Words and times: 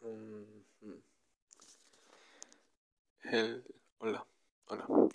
El, 0.00 0.64
hola, 3.98 4.24
hola, 4.66 4.84
hola, 4.86 5.08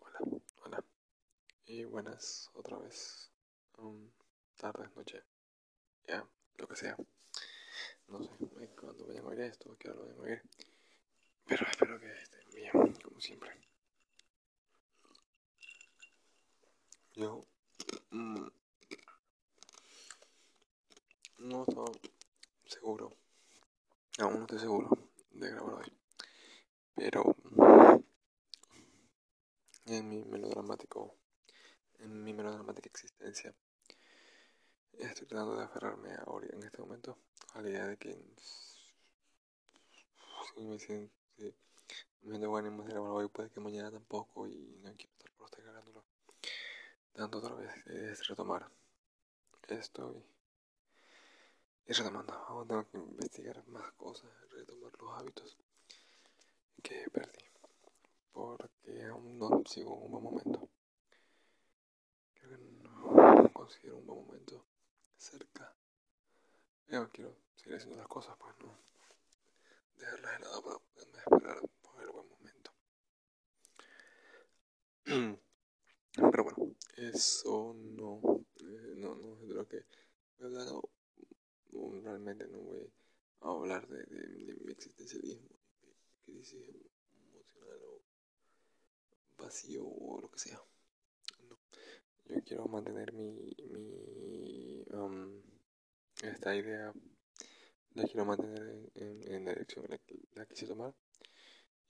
hola, 0.00 0.18
hola. 0.62 0.84
Y 1.66 1.82
buenas 1.84 2.48
otra 2.54 2.78
vez. 2.78 3.32
Um, 3.78 4.08
tardes, 4.56 4.94
noche. 4.94 5.24
Ya, 6.06 6.24
lo 6.56 6.68
que 6.68 6.76
sea. 6.76 6.96
No 8.06 8.22
sé 8.22 8.68
cuándo 8.80 9.06
vayan 9.06 9.24
a 9.24 9.28
oír 9.28 9.40
esto, 9.40 9.76
qué 9.76 9.88
hora 9.88 9.98
lo 9.98 10.04
vayan 10.04 10.20
a 10.20 10.22
oír. 10.22 10.42
Pero 11.46 11.66
espero 11.68 11.98
que 11.98 12.12
estén 12.12 12.50
bien, 12.54 12.94
como 13.02 13.20
siempre. 13.20 13.50
Yo 17.16 17.44
mm, 18.10 18.46
no 21.38 21.64
estaba 21.64 21.90
seguro. 22.66 23.16
Aún 24.18 24.34
no 24.34 24.40
estoy 24.40 24.58
seguro 24.58 24.90
de 25.30 25.50
grabar 25.50 25.74
hoy. 25.74 25.92
Pero 26.94 27.36
en 29.86 30.08
mi 30.08 30.24
melodramático, 30.24 31.14
en 32.00 32.24
mi 32.24 32.32
melodramática 32.32 32.88
existencia, 32.88 33.54
estoy 34.98 35.26
tratando 35.28 35.56
de 35.56 35.64
aferrarme 35.64 36.10
ahora 36.26 36.48
en 36.50 36.64
este 36.64 36.82
momento 36.82 37.16
a 37.54 37.62
la 37.62 37.70
idea 37.70 37.86
de 37.86 37.96
que 37.96 38.18
si 40.54 40.64
me 40.64 40.78
siento, 40.80 41.14
si 41.36 41.54
me 42.26 42.44
buen 42.44 42.66
ánimo 42.66 42.82
de 42.82 42.90
grabar 42.90 43.12
hoy, 43.12 43.28
puede 43.28 43.50
que 43.50 43.60
mañana 43.60 43.92
tampoco 43.92 44.48
y 44.48 44.80
no 44.82 44.92
quiero 44.96 45.12
estar 45.12 45.30
postergándolo 45.36 46.04
tanto 47.12 47.38
otra 47.38 47.54
vez, 47.54 47.86
es 47.86 48.26
retomar 48.26 48.68
esto 49.68 50.12
y, 50.12 50.37
y 51.88 51.92
retomando, 51.94 52.34
aún 52.34 52.68
tengo 52.68 52.86
que 52.90 52.98
investigar 52.98 53.66
más 53.68 53.90
cosas, 53.92 54.30
retomar 54.50 54.92
los 55.00 55.18
hábitos 55.18 55.56
que 56.82 57.08
perdí 57.10 57.48
porque 58.38 59.04
aún 59.06 59.36
no 59.38 59.62
sigo 59.66 59.94
un 59.94 60.12
buen 60.12 60.22
momento. 60.22 60.68
Creo 62.34 62.50
que 62.50 62.58
no 62.58 63.52
considero 63.52 63.96
un 63.96 64.06
buen 64.06 64.26
momento 64.26 64.64
cerca. 65.16 65.74
Yo 66.88 67.10
quiero 67.10 67.34
seguir 67.56 67.76
haciendo 67.76 67.96
las 67.96 68.06
cosas, 68.06 68.36
pues 68.38 68.54
no 68.60 68.78
dejarlas 69.96 70.38
de 70.38 70.44
lado 70.44 70.62
para 70.62 70.78
poderme 70.78 71.18
esperar 71.18 71.60
por 71.82 72.02
el 72.02 72.10
buen 72.10 72.28
momento. 72.28 72.70
Pero 76.30 76.44
bueno, 76.44 76.74
eso 76.96 77.74
no, 77.74 78.20
eh, 78.60 78.94
no, 78.98 79.16
no 79.16 79.34
es 79.34 79.48
de 79.48 79.54
lo 79.54 79.66
que 79.66 79.84
voy 80.38 80.56
a. 80.56 80.97
No, 81.72 82.00
realmente 82.00 82.46
no 82.48 82.58
voy 82.58 82.90
a 83.40 83.48
hablar 83.48 83.86
de, 83.88 84.06
mi 84.64 84.72
existencialismo, 84.72 85.48
crisis 86.24 86.68
emocional 87.12 87.80
o 87.84 88.02
vacío 89.42 89.84
o 89.86 90.20
lo 90.20 90.30
que 90.30 90.38
sea. 90.38 90.60
No. 91.48 91.58
Yo 92.26 92.44
quiero 92.44 92.66
mantener 92.66 93.12
mi, 93.12 93.54
mi 93.70 94.84
um, 94.90 95.40
esta 96.22 96.54
idea 96.54 96.92
la 97.94 98.04
quiero 98.04 98.24
mantener 98.24 98.90
en, 98.94 99.44
la 99.44 99.52
dirección 99.52 99.84
en 99.86 99.90
la 99.92 99.98
que 99.98 100.18
la 100.34 100.46
quise 100.46 100.66
tomar 100.66 100.94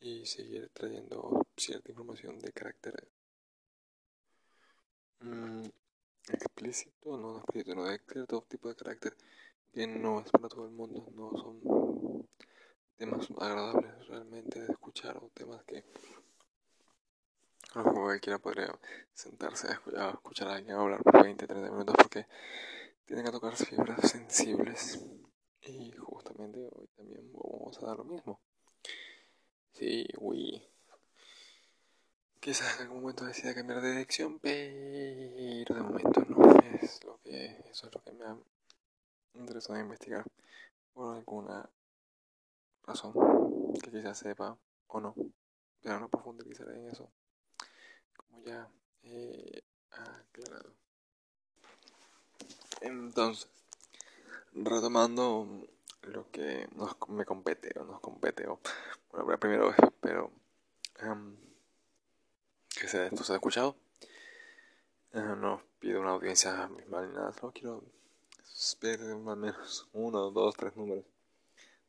y 0.01 0.25
seguir 0.27 0.69
trayendo 0.71 1.47
cierta 1.56 1.91
información 1.91 2.39
de 2.39 2.53
carácter 2.53 3.09
mmm, 5.21 5.65
explícito, 6.29 7.17
no 7.17 7.39
explícito, 7.39 7.75
no 7.75 7.84
de 7.84 8.01
cierto 8.11 8.43
tipo 8.49 8.69
de 8.69 8.77
carácter 8.77 9.17
que 9.79 9.87
no 9.87 10.19
es 10.19 10.29
para 10.33 10.48
todo 10.48 10.65
el 10.65 10.73
mundo, 10.73 11.07
no 11.15 11.31
son 11.41 12.27
temas 12.97 13.29
agradables 13.39 14.09
realmente 14.09 14.61
de 14.61 14.73
escuchar 14.73 15.17
o 15.19 15.31
temas 15.33 15.62
que 15.62 15.84
como 17.73 18.03
cualquiera 18.03 18.41
podría 18.41 18.77
sentarse 19.15 19.69
a 19.69 20.11
escuchar 20.11 20.49
a 20.49 20.56
alguien 20.56 20.75
hablar 20.75 21.00
por 21.05 21.22
20, 21.22 21.47
30 21.47 21.71
minutos 21.71 21.94
porque 21.97 22.27
tienen 23.06 23.25
que 23.25 23.31
tocar 23.31 23.55
fibras 23.55 24.00
sensibles. 24.11 25.00
Y 25.61 25.93
justamente 25.93 26.59
hoy 26.72 26.89
también 26.97 27.31
vamos 27.33 27.81
a 27.81 27.87
dar 27.87 27.99
lo 27.99 28.05
mismo. 28.05 28.41
Sí, 29.75 30.09
uy. 30.19 30.60
Quizás 32.41 32.81
en 32.81 32.87
algún 32.87 33.03
momento 33.03 33.27
decida 33.27 33.55
cambiar 33.55 33.81
de 33.81 33.93
dirección, 33.93 34.41
pero 34.41 35.72
de 35.72 35.83
momento 35.83 36.21
no 36.28 36.50
es 36.75 37.05
lo 37.05 37.21
que 37.22 37.62
eso 37.71 37.87
es 37.87 37.95
lo 37.95 38.03
que 38.03 38.12
me 38.12 38.25
ha 38.25 38.37
interesado 39.38 39.78
investigar 39.78 40.25
por 40.93 41.16
alguna 41.16 41.69
razón 42.84 43.12
que 43.82 43.91
quizás 43.91 44.19
sepa 44.19 44.56
o 44.88 45.00
no, 45.00 45.15
pero 45.82 46.00
no 46.00 46.09
profundizaré 46.09 46.76
en 46.76 46.88
eso 46.88 47.10
ya 48.44 48.69
he 49.03 49.62
aclarado. 49.91 50.72
Entonces, 52.81 53.48
retomando 54.53 55.66
lo 56.03 56.31
que 56.31 56.69
nos, 56.75 56.97
me 57.09 57.25
compete 57.25 57.78
o 57.78 57.84
nos 57.84 58.00
compete, 58.00 58.47
o 58.47 58.60
bueno, 59.10 59.38
primero 59.38 59.71
espero 59.71 60.31
um, 61.03 61.37
que 62.78 62.88
se, 62.88 63.06
esto 63.06 63.25
se 63.25 63.32
ha 63.32 63.37
escuchado. 63.37 63.77
Uh, 65.12 65.34
no 65.37 65.62
pido 65.78 66.00
una 66.00 66.10
audiencia 66.10 66.69
misma 66.69 67.03
ni 67.03 67.15
nada, 67.15 67.32
solo 67.32 67.53
quiero 67.53 67.82
más 69.19 69.35
o 69.35 69.37
menos 69.37 69.89
uno, 69.93 70.31
dos, 70.31 70.57
tres 70.57 70.77
números. 70.77 71.05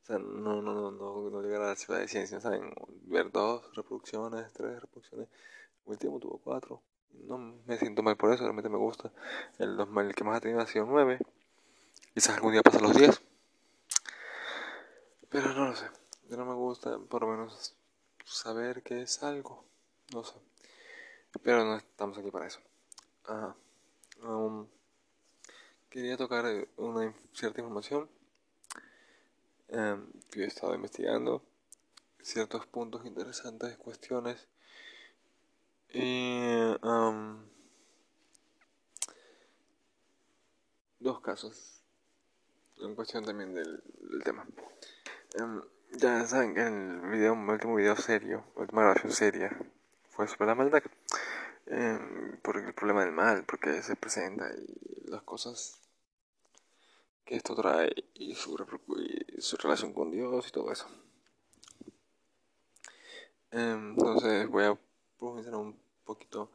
O 0.03 0.05
sea, 0.05 0.17
no, 0.19 0.61
no, 0.61 0.73
no, 0.73 0.91
no, 0.91 1.29
no 1.29 1.41
llegar 1.41 1.61
a 1.61 1.67
la 1.69 1.75
ciudad 1.75 1.99
de 1.99 2.07
ciencia, 2.07 2.39
¿saben? 2.39 2.73
Ver 3.03 3.31
dos 3.31 3.75
reproducciones, 3.75 4.51
tres 4.53 4.81
reproducciones 4.81 5.29
el 5.89 5.93
último 5.93 6.19
tuvo 6.19 6.37
4. 6.43 6.81
No 7.27 7.37
me 7.65 7.77
siento 7.77 8.03
mal 8.03 8.15
por 8.15 8.31
eso, 8.31 8.43
realmente 8.43 8.69
me 8.69 8.77
gusta. 8.77 9.11
El, 9.57 9.79
el 9.79 10.15
que 10.15 10.23
más 10.23 10.37
ha 10.37 10.41
tenido 10.41 10.61
ha 10.61 10.67
sido 10.67 10.85
9. 10.85 11.19
Quizás 12.13 12.35
algún 12.35 12.51
día 12.51 12.61
pasa 12.61 12.79
los 12.79 12.95
10. 12.95 13.19
Pero 15.29 15.53
no 15.53 15.69
lo 15.69 15.75
sé. 15.75 15.85
Ya 16.29 16.37
no 16.37 16.45
me 16.45 16.53
gusta 16.53 16.99
por 16.99 17.21
lo 17.21 17.29
menos 17.29 17.75
saber 18.23 18.83
que 18.83 19.01
es 19.01 19.23
algo. 19.23 19.65
No 20.13 20.23
sé. 20.23 20.35
Pero 21.41 21.65
no 21.65 21.77
estamos 21.77 22.17
aquí 22.19 22.29
para 22.29 22.45
eso. 22.45 22.59
Ajá. 23.25 23.55
Um, 24.21 24.67
quería 25.89 26.17
tocar 26.17 26.45
una 26.77 27.13
cierta 27.33 27.61
información. 27.61 28.09
Um, 29.69 30.07
yo 30.31 30.43
he 30.43 30.47
estado 30.47 30.73
investigando 30.73 31.43
ciertos 32.21 32.65
puntos 32.65 33.05
interesantes, 33.05 33.77
cuestiones 33.77 34.47
y 35.93 36.39
um, 36.83 37.43
dos 40.99 41.21
casos 41.21 41.81
en 42.79 42.95
cuestión 42.95 43.25
también 43.25 43.53
del, 43.53 43.81
tema. 44.23 44.47
Um, 45.39 45.61
ya 45.91 46.25
saben 46.25 46.53
que 46.53 46.61
el 46.61 47.01
video, 47.09 47.33
el 47.33 47.49
último 47.49 47.75
video 47.75 47.95
serio, 47.95 48.45
la 48.55 48.61
última 48.61 48.81
grabación 48.81 49.11
seria, 49.11 49.57
fue 50.09 50.27
sobre 50.27 50.47
la 50.47 50.55
maldad. 50.55 50.83
Um, 51.71 52.37
por 52.41 52.57
el 52.57 52.73
problema 52.73 53.05
del 53.05 53.11
mal, 53.11 53.45
porque 53.45 53.83
se 53.83 53.95
presenta 53.95 54.49
y 54.57 55.07
las 55.07 55.21
cosas 55.21 55.79
que 57.23 57.35
esto 57.35 57.53
trae 57.53 57.93
y 58.15 58.33
su, 58.33 58.57
y 59.37 59.39
su 59.39 59.55
relación 59.57 59.93
con 59.93 60.09
Dios 60.09 60.47
y 60.47 60.51
todo 60.51 60.71
eso. 60.71 60.87
entonces 63.51 64.49
voy 64.49 64.63
a 64.63 64.79
profundizar 65.19 65.53
un 65.53 65.79
poquito 66.05 66.49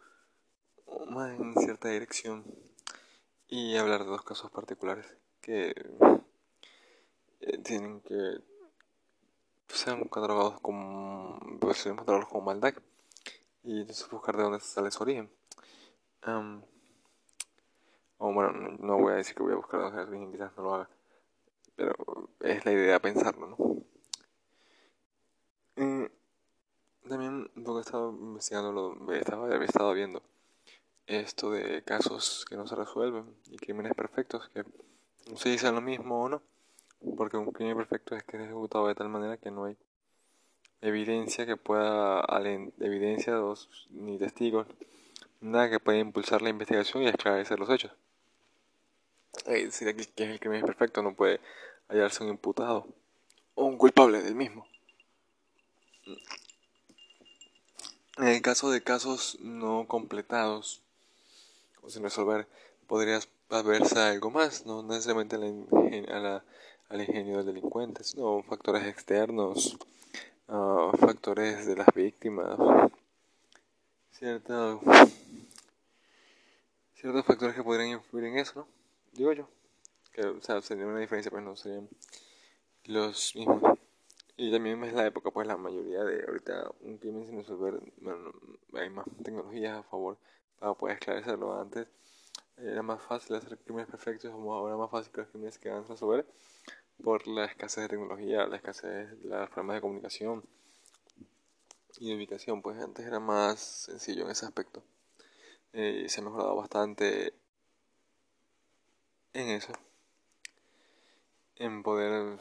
más 1.07 1.31
en 1.39 1.55
cierta 1.59 1.91
dirección 1.91 2.45
y 3.47 3.77
hablar 3.77 4.01
de 4.01 4.11
dos 4.11 4.23
casos 4.23 4.51
particulares 4.51 5.07
que 5.41 5.77
eh, 7.39 7.59
tienen 7.59 8.01
que 8.01 8.41
sean 9.69 10.09
catalogados 10.09 10.60
como 10.60 11.39
pues, 11.60 11.84
como 12.28 12.41
maldad 12.41 12.75
y 13.65 13.84
buscar 14.11 14.37
de 14.37 14.43
dónde 14.43 14.61
sale 14.61 14.91
su 14.91 15.03
origen 15.03 15.31
um, 16.27 16.63
bueno 18.19 18.53
no 18.53 18.99
voy 18.99 19.13
a 19.13 19.16
decir 19.16 19.34
que 19.34 19.43
voy 19.43 19.53
a 19.53 19.57
buscar 19.57 19.81
de 19.81 19.84
dónde 19.87 19.99
sale 19.99 20.07
su 20.07 20.13
origen 20.13 20.33
quizás 20.33 20.57
no 20.57 20.63
lo 20.63 20.75
haga 20.75 20.89
pero 21.77 21.95
es 22.41 22.65
la 22.65 22.72
idea 22.72 23.01
pensarlo 23.01 23.49
¿no? 23.49 23.84
Y 25.77 27.09
también 27.09 27.51
porque 27.55 27.81
estaba 27.81 28.11
investigando, 28.11 28.72
lo, 28.72 29.13
estaba, 29.13 29.47
había 29.47 29.67
estado 29.67 29.93
viendo 29.93 30.22
esto 31.07 31.51
de 31.51 31.83
casos 31.83 32.47
que 32.49 32.57
no 32.57 32.67
se 32.67 32.77
resuelven 32.77 33.34
y 33.51 33.57
crímenes 33.57 33.95
perfectos 33.95 34.49
que 34.49 34.65
no 35.31 35.37
se 35.37 35.51
dicen 35.51 35.75
lo 35.75 35.81
mismo 35.81 36.22
o 36.22 36.28
no, 36.28 36.43
porque 37.17 37.37
un 37.37 37.51
crimen 37.51 37.77
perfecto 37.77 38.15
es 38.15 38.25
que 38.25 38.37
es 38.37 38.45
ejecutado 38.45 38.87
de 38.87 38.95
tal 38.95 39.09
manera 39.09 39.37
que 39.37 39.51
no 39.51 39.65
hay 39.65 39.77
evidencia 40.84 41.47
que 41.47 41.57
pueda, 41.57 42.25
evidencia 42.78 43.34
dos, 43.34 43.89
ni 43.91 44.19
testigos, 44.19 44.66
nada 45.41 45.71
que 45.71 45.81
pueda 45.81 45.98
impulsar 45.98 46.42
la 46.42 46.51
investigación 46.51 47.03
y 47.03 47.09
esclarecer 47.09 47.59
los 47.59 47.71
hechos. 47.71 47.92
Es 49.47 49.65
decir, 49.65 49.95
que 50.15 50.25
el 50.25 50.41
crimen 50.41 50.65
perfecto 50.65 51.03
no 51.03 51.15
puede 51.15 51.41
hallarse 51.89 52.22
un 52.22 52.31
imputado 52.31 52.86
o 53.54 53.65
un 53.65 53.78
culpable 53.78 54.22
del 54.22 54.34
mismo. 54.34 54.66
En 58.19 58.28
el 58.28 58.42
caso 58.42 58.71
de 58.71 58.83
casos 58.83 59.39
no 59.41 59.86
completados 59.89 60.83
o 61.83 61.91
sin 61.91 62.03
resolver, 62.03 62.47
podrías 62.86 63.28
verse 63.65 63.98
algo 63.98 64.31
más, 64.31 64.66
no 64.66 64.83
necesariamente 64.83 65.36
al 65.36 67.01
ingenio 67.01 67.39
del 67.39 67.47
delincuente, 67.47 68.04
sino 68.04 68.42
factores 68.42 68.86
externos, 68.86 69.78
ah, 70.49 70.93
factores 70.99 71.67
de 71.67 71.77
las 71.77 71.89
víctimas, 71.95 72.59
ciertos, 74.11 74.81
ciertos 76.95 77.25
factores 77.25 77.55
que 77.55 77.63
podrían 77.63 77.91
influir 77.91 78.27
en 78.27 78.39
eso, 78.39 78.61
¿no? 78.61 78.69
Digo 79.13 79.33
yo, 79.33 79.49
que 80.13 80.27
o 80.27 80.41
sea, 80.41 80.61
sería 80.61 80.87
una 80.87 81.01
diferencia, 81.01 81.31
pues 81.31 81.45
no 81.45 81.57
serían 81.57 81.89
los 82.85 83.35
mismos. 83.35 83.63
Y 84.37 84.51
también 84.51 84.83
es 84.85 84.93
la 84.95 85.07
época, 85.07 85.31
pues 85.31 85.47
la 85.47 85.57
mayoría 85.57 86.03
de 86.03 86.25
ahorita 86.27 86.71
un 86.81 86.99
crimen 86.99 87.27
sin 87.27 87.39
resolver, 87.39 87.81
bueno, 88.01 88.33
hay 88.75 88.91
más 88.91 89.07
tecnologías 89.23 89.79
a 89.79 89.83
favor 89.85 90.17
para 90.59 90.75
poder 90.75 90.97
esclarecerlo. 90.97 91.61
Antes 91.61 91.87
era 92.57 92.83
más 92.83 93.01
fácil 93.03 93.37
hacer 93.37 93.59
crímenes 93.59 93.89
perfectos, 93.89 94.33
como 94.33 94.55
ahora 94.55 94.77
más 94.77 94.91
fácil 94.91 95.13
que 95.13 95.21
los 95.21 95.31
crímenes 95.31 95.59
que 95.59 95.69
van 95.71 95.85
a 95.85 95.87
resolver 95.87 96.27
por 97.03 97.27
la 97.27 97.45
escasez 97.47 97.85
de 97.85 97.89
tecnología, 97.89 98.47
la 98.47 98.57
escasez 98.57 99.23
de 99.23 99.29
las 99.29 99.51
formas 99.51 99.77
de 99.77 99.81
comunicación 99.81 100.45
y 101.99 102.09
de 102.09 102.17
ubicación. 102.17 102.63
Pues 102.63 102.81
antes 102.83 103.07
era 103.07 103.21
más 103.21 103.61
sencillo 103.61 104.25
en 104.25 104.31
ese 104.31 104.47
aspecto. 104.47 104.83
Eh, 105.73 106.07
se 106.09 106.21
ha 106.21 106.25
mejorado 106.25 106.57
bastante 106.57 107.35
en 109.33 109.49
eso. 109.51 109.73
En 111.57 111.83
poder 111.83 112.39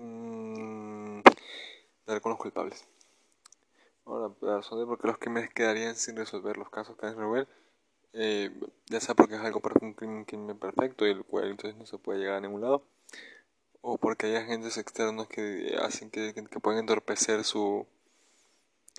Mm, 0.00 1.22
dar 2.06 2.20
con 2.20 2.30
los 2.30 2.38
culpables. 2.38 2.86
Ahora, 4.04 4.32
la 4.40 4.56
razón 4.58 4.78
de 4.78 4.86
por 4.86 5.00
qué 5.00 5.08
los 5.08 5.18
crímenes 5.18 5.52
quedarían 5.52 5.96
sin 5.96 6.16
resolver, 6.16 6.56
los 6.56 6.70
casos 6.70 6.96
que 6.96 7.06
hay 7.06 7.14
resolver, 7.14 7.48
eh, 8.12 8.50
ya 8.86 9.00
sea 9.00 9.14
porque 9.14 9.34
es 9.34 9.40
algo 9.40 9.60
un 9.80 9.94
crimen, 9.94 10.58
perfecto 10.58 11.06
y 11.06 11.10
el 11.10 11.24
cual 11.24 11.50
entonces 11.50 11.78
no 11.78 11.86
se 11.86 11.98
puede 11.98 12.20
llegar 12.20 12.36
a 12.36 12.40
ningún 12.40 12.62
lado, 12.62 12.82
o 13.80 13.98
porque 13.98 14.26
hay 14.26 14.36
agentes 14.36 14.76
externos 14.78 15.28
que 15.28 15.76
hacen 15.80 16.10
que, 16.10 16.34
que 16.34 16.60
pueden 16.60 16.80
entorpecer 16.80 17.44
su 17.44 17.86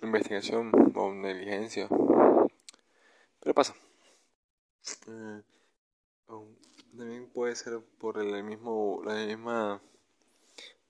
investigación 0.02 0.72
o 0.94 1.12
negligencia. 1.12 1.88
Pero 3.40 3.54
pasa. 3.54 3.74
Eh, 5.06 5.42
también 6.96 7.28
puede 7.28 7.54
ser 7.56 7.80
por 7.98 8.18
el 8.18 8.42
mismo, 8.42 9.02
la 9.04 9.14
misma 9.14 9.80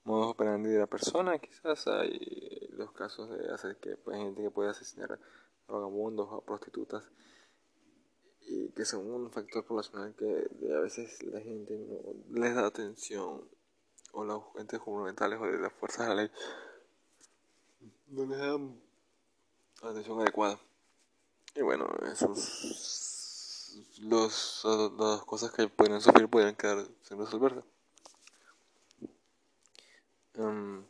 modos 0.04 0.28
operandi 0.28 0.70
de 0.70 0.78
la 0.78 0.86
persona, 0.86 1.38
quizás 1.38 1.86
hay 1.86 2.68
los 2.72 2.92
casos 2.92 3.30
de 3.30 3.52
hacer 3.52 3.76
que 3.76 3.96
pues, 3.96 4.16
gente 4.16 4.42
que 4.42 4.50
puede 4.50 4.70
asesinar 4.70 5.18
a 5.68 5.72
vagabundos 5.72 6.32
a 6.32 6.44
prostitutas 6.44 7.04
y 8.46 8.68
que 8.70 8.84
son 8.84 9.06
un 9.10 9.30
factor 9.30 9.64
poblacional 9.64 10.14
que 10.14 10.48
a 10.72 10.80
veces 10.80 11.22
la 11.24 11.40
gente 11.40 11.78
no 12.28 12.40
les 12.40 12.54
da 12.54 12.66
atención 12.66 13.48
o 14.12 14.24
los 14.24 14.42
entes 14.56 14.80
gubernamentales 14.80 15.38
o 15.40 15.46
de 15.46 15.58
las 15.58 15.72
fuerzas 15.72 16.08
de 16.08 16.14
la 16.14 16.22
ley 16.22 16.30
no 18.08 18.26
les 18.26 18.38
dan 18.38 18.80
atención 19.82 20.20
adecuada. 20.20 20.58
Y 21.54 21.62
bueno 21.62 21.88
esos 22.12 22.90
los, 24.00 24.62
las 24.98 25.22
cosas 25.24 25.52
que 25.52 25.68
podrían 25.68 26.00
sufrir 26.00 26.28
podrían 26.28 26.56
quedar 26.56 26.86
sin 27.02 27.18
resolverse. 27.18 27.62
Um, 30.36 30.84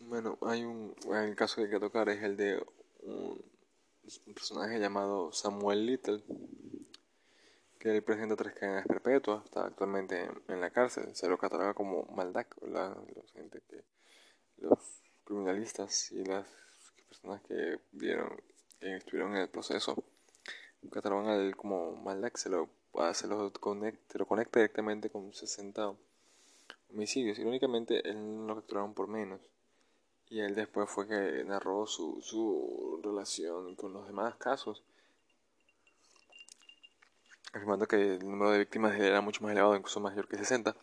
bueno, 0.00 0.38
hay 0.42 0.64
un, 0.64 0.94
el 1.12 1.34
caso 1.36 1.56
que 1.56 1.62
hay 1.62 1.70
que 1.70 1.80
tocar 1.80 2.08
es 2.08 2.22
el 2.22 2.36
de 2.36 2.64
un, 3.02 3.42
personaje 4.34 4.78
llamado 4.78 5.32
Samuel 5.32 5.86
Little, 5.86 6.22
que 7.78 7.96
él 7.96 8.02
presenta 8.02 8.36
tres 8.36 8.54
cadenas 8.54 8.86
perpetuas, 8.86 9.44
está 9.44 9.66
actualmente 9.66 10.28
en, 10.48 10.60
la 10.60 10.70
cárcel, 10.70 11.14
se 11.14 11.28
lo 11.28 11.38
cataloga 11.38 11.74
como 11.74 12.04
maldad, 12.14 12.46
la, 12.62 12.96
gente 13.34 13.62
que, 13.68 13.84
los 14.58 14.78
criminalistas 15.24 16.10
y 16.12 16.24
las 16.24 16.46
personas 17.08 17.42
que 17.42 17.78
vieron, 17.92 18.40
que 18.80 18.96
estuvieron 18.96 19.36
en 19.36 19.42
el 19.42 19.48
proceso, 19.48 20.04
catalogan 20.90 21.28
a 21.28 21.36
él 21.36 21.56
como 21.56 21.92
maldad, 21.96 22.32
se 22.34 22.48
lo, 22.48 22.68
se 23.12 23.26
lo, 23.26 23.52
conecta, 23.52 24.12
se 24.12 24.18
lo 24.18 24.26
conecta 24.26 24.60
directamente 24.60 25.10
con 25.10 25.32
60 25.32 25.94
homicidios. 26.90 27.38
Irónicamente, 27.38 28.08
él 28.08 28.46
lo 28.46 28.54
capturaron 28.56 28.94
por 28.94 29.08
menos. 29.08 29.40
Y 30.30 30.40
él 30.40 30.54
después 30.54 30.90
fue 30.90 31.06
que 31.06 31.44
narró 31.44 31.86
su, 31.86 32.20
su 32.22 33.00
relación 33.02 33.74
con 33.76 33.92
los 33.92 34.06
demás 34.06 34.36
casos, 34.36 34.82
afirmando 37.52 37.86
que 37.86 38.14
el 38.16 38.18
número 38.18 38.50
de 38.50 38.58
víctimas 38.58 38.98
era 38.98 39.20
mucho 39.20 39.42
más 39.42 39.52
elevado, 39.52 39.74
incluso 39.74 40.00
mayor 40.00 40.28
que 40.28 40.36
60. 40.36 40.76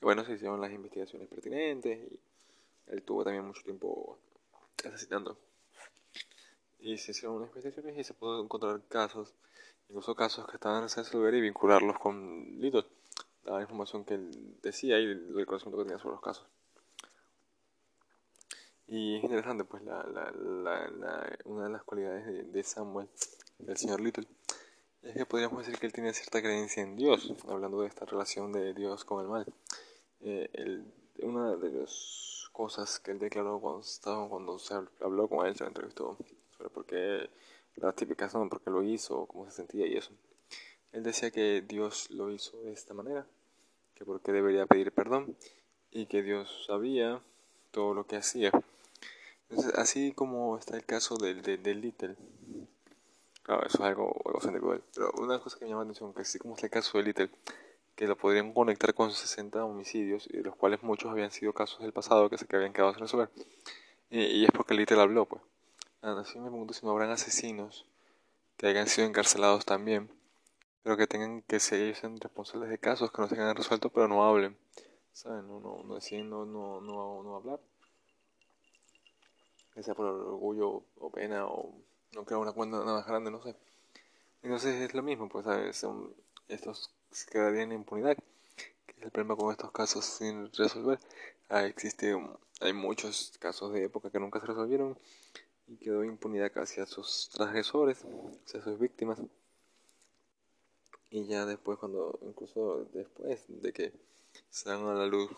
Y 0.00 0.04
bueno, 0.04 0.24
se 0.24 0.32
hicieron 0.32 0.60
las 0.60 0.72
investigaciones 0.72 1.28
pertinentes 1.28 1.98
y 2.10 2.20
él 2.88 3.02
tuvo 3.02 3.22
también 3.24 3.46
mucho 3.46 3.62
tiempo 3.62 4.18
asesinando. 4.84 5.38
Y 6.80 6.98
se 6.98 7.12
hicieron 7.12 7.36
unas 7.36 7.50
investigaciones 7.50 7.96
y 7.98 8.04
se 8.04 8.14
pudo 8.14 8.42
encontrar 8.42 8.80
casos, 8.88 9.34
incluso 9.88 10.14
casos 10.14 10.46
que 10.48 10.56
estaban 10.56 10.82
en 10.82 10.88
resolver 10.88 11.34
y 11.34 11.40
vincularlos 11.40 11.98
con 11.98 12.60
Little 12.60 12.86
la 13.44 13.60
información 13.62 14.04
que 14.04 14.14
él 14.14 14.30
decía 14.62 14.98
y 14.98 15.04
el 15.04 15.46
conocimiento 15.46 15.78
que 15.78 15.84
tenía 15.84 15.98
sobre 15.98 16.14
los 16.14 16.22
casos. 16.22 16.46
Y 18.92 19.18
es 19.18 19.22
interesante, 19.22 19.62
pues, 19.62 19.84
la, 19.84 20.02
la, 20.02 20.32
la, 20.32 21.38
una 21.44 21.64
de 21.66 21.70
las 21.70 21.84
cualidades 21.84 22.52
de, 22.52 22.62
Samuel, 22.64 23.08
del 23.60 23.76
señor 23.76 24.00
Little, 24.00 24.26
es 25.02 25.14
que 25.14 25.24
podríamos 25.26 25.64
decir 25.64 25.78
que 25.78 25.86
él 25.86 25.92
tiene 25.92 26.12
cierta 26.12 26.42
creencia 26.42 26.82
en 26.82 26.96
Dios, 26.96 27.32
hablando 27.46 27.82
de 27.82 27.86
esta 27.86 28.04
relación 28.04 28.50
de 28.50 28.74
Dios 28.74 29.04
con 29.04 29.22
el 29.22 29.28
mal. 29.28 29.46
Eh, 30.22 30.82
una 31.22 31.54
de 31.54 31.70
las 31.70 32.50
cosas 32.50 32.98
que 32.98 33.12
él 33.12 33.20
declaró 33.20 33.60
cuando, 33.60 33.80
estaba, 33.82 34.28
cuando 34.28 34.58
se 34.58 34.74
habló 34.74 35.28
con 35.28 35.46
él, 35.46 35.54
se 35.54 35.62
lo 35.62 35.68
entrevistó, 35.68 36.18
sobre 36.56 36.70
por 36.70 36.84
qué, 36.84 37.30
las 37.76 37.94
típicas, 37.94 38.34
¿no? 38.34 38.48
por 38.48 38.60
qué 38.60 38.70
lo 38.70 38.82
hizo, 38.82 39.24
cómo 39.26 39.44
se 39.44 39.52
sentía 39.52 39.86
y 39.86 39.98
eso. 39.98 40.10
Él 40.90 41.04
decía 41.04 41.30
que 41.30 41.62
Dios 41.62 42.10
lo 42.10 42.32
hizo 42.32 42.60
de 42.62 42.72
esta 42.72 42.92
manera, 42.92 43.24
que 43.94 44.04
porque 44.04 44.32
debería 44.32 44.66
pedir 44.66 44.90
perdón 44.90 45.36
y 45.92 46.06
que 46.06 46.24
Dios 46.24 46.64
sabía 46.66 47.22
todo 47.70 47.94
lo 47.94 48.08
que 48.08 48.16
hacía. 48.16 48.50
Entonces, 49.50 49.74
así 49.74 50.12
como 50.12 50.56
está 50.56 50.76
el 50.76 50.84
caso 50.84 51.16
del, 51.16 51.42
de 51.42 51.74
Little, 51.74 52.16
claro, 53.42 53.66
eso 53.66 53.78
es 53.78 53.80
algo 53.80 54.14
egocéntrico, 54.24 54.76
pero 54.94 55.10
una 55.18 55.40
cosa 55.40 55.58
que 55.58 55.64
me 55.64 55.70
llama 55.70 55.82
la 55.82 55.90
atención, 55.90 56.14
que 56.14 56.22
así 56.22 56.38
como 56.38 56.54
está 56.54 56.66
el 56.66 56.72
caso 56.72 56.98
de 56.98 57.04
Little, 57.04 57.30
que 57.96 58.06
lo 58.06 58.16
podrían 58.16 58.54
conectar 58.54 58.94
con 58.94 59.10
60 59.10 59.64
homicidios, 59.64 60.28
de 60.28 60.42
los 60.42 60.54
cuales 60.54 60.82
muchos 60.82 61.10
habían 61.10 61.32
sido 61.32 61.52
casos 61.52 61.80
del 61.80 61.92
pasado 61.92 62.30
que 62.30 62.38
se 62.38 62.46
habían 62.52 62.72
quedado 62.72 62.92
sin 62.92 63.00
resolver, 63.00 63.30
y, 64.08 64.44
es 64.44 64.50
porque 64.52 64.74
Little 64.74 65.00
habló, 65.00 65.26
pues. 65.26 65.42
Así 66.02 66.38
me 66.38 66.48
pregunto 66.48 66.72
si 66.72 66.86
no 66.86 66.92
habrán 66.92 67.10
asesinos 67.10 67.84
que 68.56 68.66
hayan 68.66 68.86
sido 68.86 69.06
encarcelados 69.06 69.64
también 69.64 70.10
pero 70.82 70.96
que 70.96 71.06
tengan 71.06 71.42
que 71.42 71.60
ser 71.60 71.94
responsables 72.20 72.70
de 72.70 72.78
casos 72.78 73.10
que 73.10 73.20
no 73.20 73.28
se 73.28 73.34
hayan 73.34 73.56
resuelto 73.56 73.90
pero 73.90 74.08
no 74.08 74.24
hablen 74.24 74.56
¿saben? 75.12 75.46
no 75.46 75.60
no 75.60 75.82
no 75.82 75.94
deciden 75.94 76.30
no 76.30 76.44
no 76.44 76.80
no, 76.80 77.22
no 77.22 77.36
hablar 77.36 77.60
ya 79.76 79.82
sea 79.82 79.94
por 79.94 80.06
orgullo 80.06 80.82
o 80.98 81.10
pena 81.10 81.46
o 81.46 81.72
no 82.12 82.24
crear 82.24 82.40
una 82.40 82.52
cuenta 82.52 82.78
nada 82.78 82.98
más 82.98 83.06
grande 83.06 83.30
no 83.30 83.42
sé. 83.42 83.54
Entonces 84.42 84.80
es 84.80 84.94
lo 84.94 85.02
mismo 85.02 85.28
pues 85.28 85.44
¿sabes? 85.44 85.86
Estos 86.48 86.90
quedarían 87.30 87.72
en 87.72 87.80
impunidad 87.80 88.16
que 88.16 88.94
es 88.98 89.02
el 89.02 89.10
problema 89.10 89.36
con 89.36 89.50
estos 89.50 89.70
casos 89.70 90.04
sin 90.04 90.52
resolver. 90.52 90.98
Ah, 91.48 91.64
existe 91.64 92.16
hay 92.60 92.72
muchos 92.72 93.32
casos 93.38 93.72
de 93.72 93.84
época 93.84 94.10
que 94.10 94.20
nunca 94.20 94.40
se 94.40 94.46
resolvieron 94.46 94.98
y 95.66 95.76
quedó 95.76 96.04
impunidad 96.04 96.52
casi 96.52 96.80
a 96.80 96.86
sus 96.86 97.30
transgresores, 97.32 98.04
a 98.04 98.60
sus 98.62 98.78
víctimas. 98.78 99.18
Y 101.10 101.26
ya 101.26 101.46
después 101.46 101.78
cuando 101.78 102.18
incluso 102.22 102.86
después 102.92 103.44
de 103.48 103.72
que 103.72 103.92
salgan 104.50 104.88
a 104.88 104.94
la 104.94 105.06
luz 105.06 105.30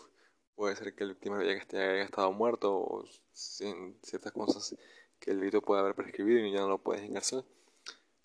puede 0.55 0.75
ser 0.75 0.93
que 0.95 1.03
el 1.03 1.11
víctima 1.11 1.39
haya, 1.39 2.03
estado 2.03 2.31
muerto 2.31 2.73
o 2.75 3.05
ciertas 3.33 4.31
cosas 4.31 4.75
que 5.19 5.31
el 5.31 5.39
delito 5.39 5.61
puede 5.61 5.81
haber 5.81 5.95
prescribido 5.95 6.45
y 6.45 6.51
ya 6.51 6.61
no 6.61 6.69
lo 6.69 6.77
puedes 6.77 7.03
engarzar. 7.03 7.43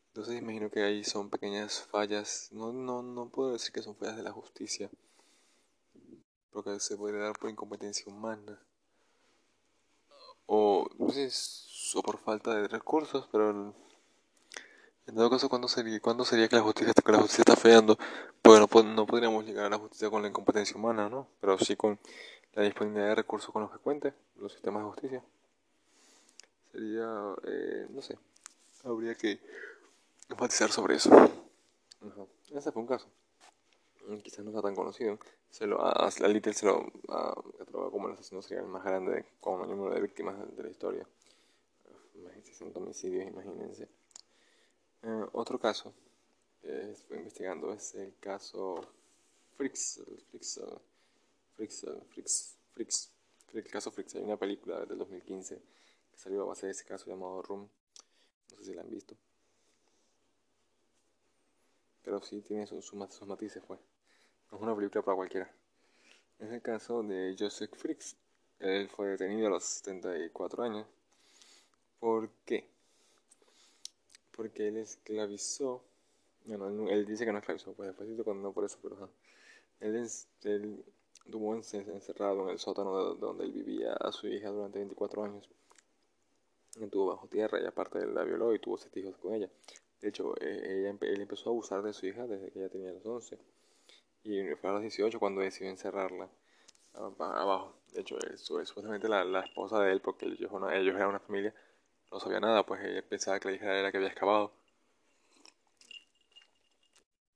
Entonces 0.08 0.40
imagino 0.40 0.70
que 0.70 0.82
ahí 0.82 1.04
son 1.04 1.30
pequeñas 1.30 1.82
fallas. 1.90 2.49
No, 2.52 2.73
no, 2.73 3.02
no 3.02 3.28
puedo 3.28 3.52
decir 3.52 3.73
que 3.73 3.82
son 3.82 3.97
fallas 3.97 4.16
de 4.16 4.23
la 4.23 4.32
justicia 4.32 4.90
porque 6.62 6.80
se 6.80 6.97
puede 6.97 7.18
dar 7.18 7.38
por 7.38 7.50
incompetencia 7.50 8.12
humana. 8.12 8.61
O, 10.47 10.88
sé, 11.12 11.30
o 11.94 12.02
por 12.02 12.18
falta 12.18 12.54
de 12.54 12.66
recursos 12.66 13.28
pero 13.30 13.75
En 15.06 15.14
todo 15.14 15.30
caso, 15.30 15.49
¿cuándo 15.49 15.68
sería, 15.68 16.00
¿cuándo 16.00 16.25
sería 16.25 16.49
que 16.49 16.56
la 16.56 16.62
justicia, 16.62 16.92
que 16.92 17.12
la 17.12 17.18
justicia 17.18 17.42
está 17.42 17.56
fallando? 17.56 17.97
Porque 18.49 18.83
no, 18.83 18.95
no 18.95 19.07
podríamos 19.07 19.45
llegar 19.45 19.67
a 19.67 19.69
la 19.69 19.76
justicia 19.76 20.09
con 20.09 20.23
la 20.23 20.28
incompetencia 20.28 20.75
humana, 20.75 21.11
¿no? 21.11 21.28
Pero 21.38 21.59
sí 21.59 21.76
con 21.76 21.99
la 22.55 22.62
disponibilidad 22.62 23.09
de 23.09 23.14
recursos 23.17 23.52
con 23.52 23.61
los 23.61 23.71
que 23.71 23.76
cuente 23.76 24.14
los 24.37 24.50
sistemas 24.55 24.83
de 24.85 24.88
justicia. 24.88 25.23
Sería, 26.73 27.35
eh, 27.47 27.87
no 27.90 28.00
sé, 28.00 28.17
habría 28.85 29.14
que 29.17 29.38
enfatizar 30.31 30.73
sobre 30.73 30.97
eso. 30.97 31.11
Ese 32.50 32.73
fue 32.73 32.81
un 32.81 32.88
caso. 32.88 33.07
Quizás 34.23 34.43
no 34.47 34.52
sea 34.52 34.62
tan 34.62 34.75
conocido. 34.75 35.19
Se 35.50 35.67
lo, 35.67 35.85
a, 35.85 36.09
la 36.19 36.28
Little 36.28 36.55
se 36.55 36.64
lo 36.64 36.87
ha 37.11 37.35
como 37.90 38.09
el 38.09 38.14
asesino 38.14 38.40
serial 38.40 38.67
más 38.67 38.83
grande 38.83 39.26
con 39.40 39.61
el 39.61 39.69
número 39.69 39.95
de 39.95 40.00
víctimas 40.00 40.37
de 40.57 40.62
la 40.62 40.71
historia. 40.71 41.07
Más 42.25 42.35
de 42.35 42.43
60 42.45 42.78
homicidios, 42.78 43.26
imagínense. 43.26 43.88
Eh, 45.02 45.26
otro 45.33 45.59
caso 45.59 45.93
que 46.61 46.91
estoy 46.91 47.19
investigando 47.19 47.73
es 47.73 47.95
el 47.95 48.15
caso 48.19 48.81
Frix, 49.57 50.00
Frix, 50.31 50.61
Frix, 51.57 51.85
Frix, 52.15 52.57
Frix, 52.75 53.11
el 53.55 53.65
caso 53.65 53.91
Frix. 53.91 54.15
Hay 54.15 54.23
una 54.23 54.37
película 54.37 54.85
del 54.85 54.99
2015 54.99 55.57
que 55.57 56.19
salió 56.19 56.43
a 56.43 56.47
base 56.47 56.67
de 56.67 56.73
ese 56.73 56.85
caso 56.85 57.07
llamado 57.07 57.43
Room. 57.43 57.69
No 58.50 58.57
sé 58.59 58.65
si 58.65 58.75
la 58.75 58.83
han 58.83 58.91
visto. 58.91 59.17
Pero 62.05 62.23
sí 62.23 62.41
tiene 62.41 62.67
sus, 62.67 62.95
matices, 62.95 63.62
fue. 63.65 63.79
No 64.50 64.59
es 64.59 64.62
una 64.62 64.75
película 64.75 65.03
para 65.03 65.17
cualquiera. 65.17 65.50
Es 66.38 66.50
el 66.50 66.62
caso 66.62 67.03
de 67.03 67.37
Joseph 67.38 67.75
Frix. 67.77 68.17
Él 68.61 68.88
fue 68.88 69.09
detenido 69.09 69.49
a 69.49 69.50
los 69.50 69.65
74 69.65 70.62
años. 70.62 70.87
¿Por 72.00 72.31
qué? 72.45 72.69
porque 74.38 74.69
él 74.69 74.77
esclavizó, 74.77 75.83
bueno, 76.57 76.88
él, 76.88 77.07
dice 77.07 77.25
que 77.25 77.33
no 77.33 77.38
esclavizó, 77.38 77.73
pues 77.75 77.88
después 77.88 78.09
se 78.09 78.52
por 78.52 78.64
eso, 78.64 78.78
pero 78.83 79.11
él, 79.81 80.09
él 80.45 80.85
tuvo 81.31 81.55
encerrado 81.55 82.45
en 82.45 82.50
el 82.50 82.59
sótano 82.59 83.14
de 83.14 83.21
donde 83.21 83.45
él 83.45 83.52
vivía 83.52 83.93
a 83.93 84.12
su 84.12 84.28
hija 84.28 84.49
durante 84.49 84.78
24 84.78 85.25
años. 85.25 85.49
Estuvo 86.81 87.07
bajo 87.07 87.26
tierra 87.28 87.61
y 87.61 87.67
aparte 87.67 88.07
la 88.07 88.23
violó 88.25 88.55
y 88.55 88.59
tuvo 88.61 88.78
siete 88.78 89.00
hijos 89.00 89.17
con 89.19 89.35
ella. 89.35 89.50
De 90.00 90.09
hecho, 90.09 90.35
eh, 90.40 90.81
ella, 90.81 90.97
él 91.00 91.21
empezó 91.21 91.50
a 91.50 91.52
abusar 91.52 91.83
de 91.83 91.93
su 91.93 92.07
hija 92.07 92.26
desde 92.26 92.50
que 92.50 92.61
ella 92.61 92.69
tenía 92.69 92.93
los 92.93 93.05
11. 93.05 93.38
Y 94.25 94.55
fue 94.55 94.71
a 94.71 94.75
los 94.75 94.83
18 94.83 95.19
cuando 95.19 95.40
decidió 95.40 95.71
encerrarla 95.71 96.31
abajo. 96.95 97.75
De 97.93 98.00
hecho, 98.00 98.17
es 98.19 98.40
supuestamente 98.40 99.09
la, 99.09 99.25
la, 99.25 99.40
esposa 99.40 99.81
de 99.83 99.93
él, 99.93 100.00
porque 100.00 100.26
ellos, 100.26 100.50
ellos 100.73 100.95
eran 100.95 101.09
una 101.09 101.21
familia 101.21 101.55
no 102.11 102.21
sabía 102.21 102.40
nada, 102.40 102.64
pues 102.64 102.83
ella 102.85 103.02
pensaba 103.02 103.38
que 103.38 103.49
la 103.50 103.57
hija 103.57 103.78
era 103.78 103.90
que 103.90 103.99
había 103.99 104.09
excavado. 104.09 104.52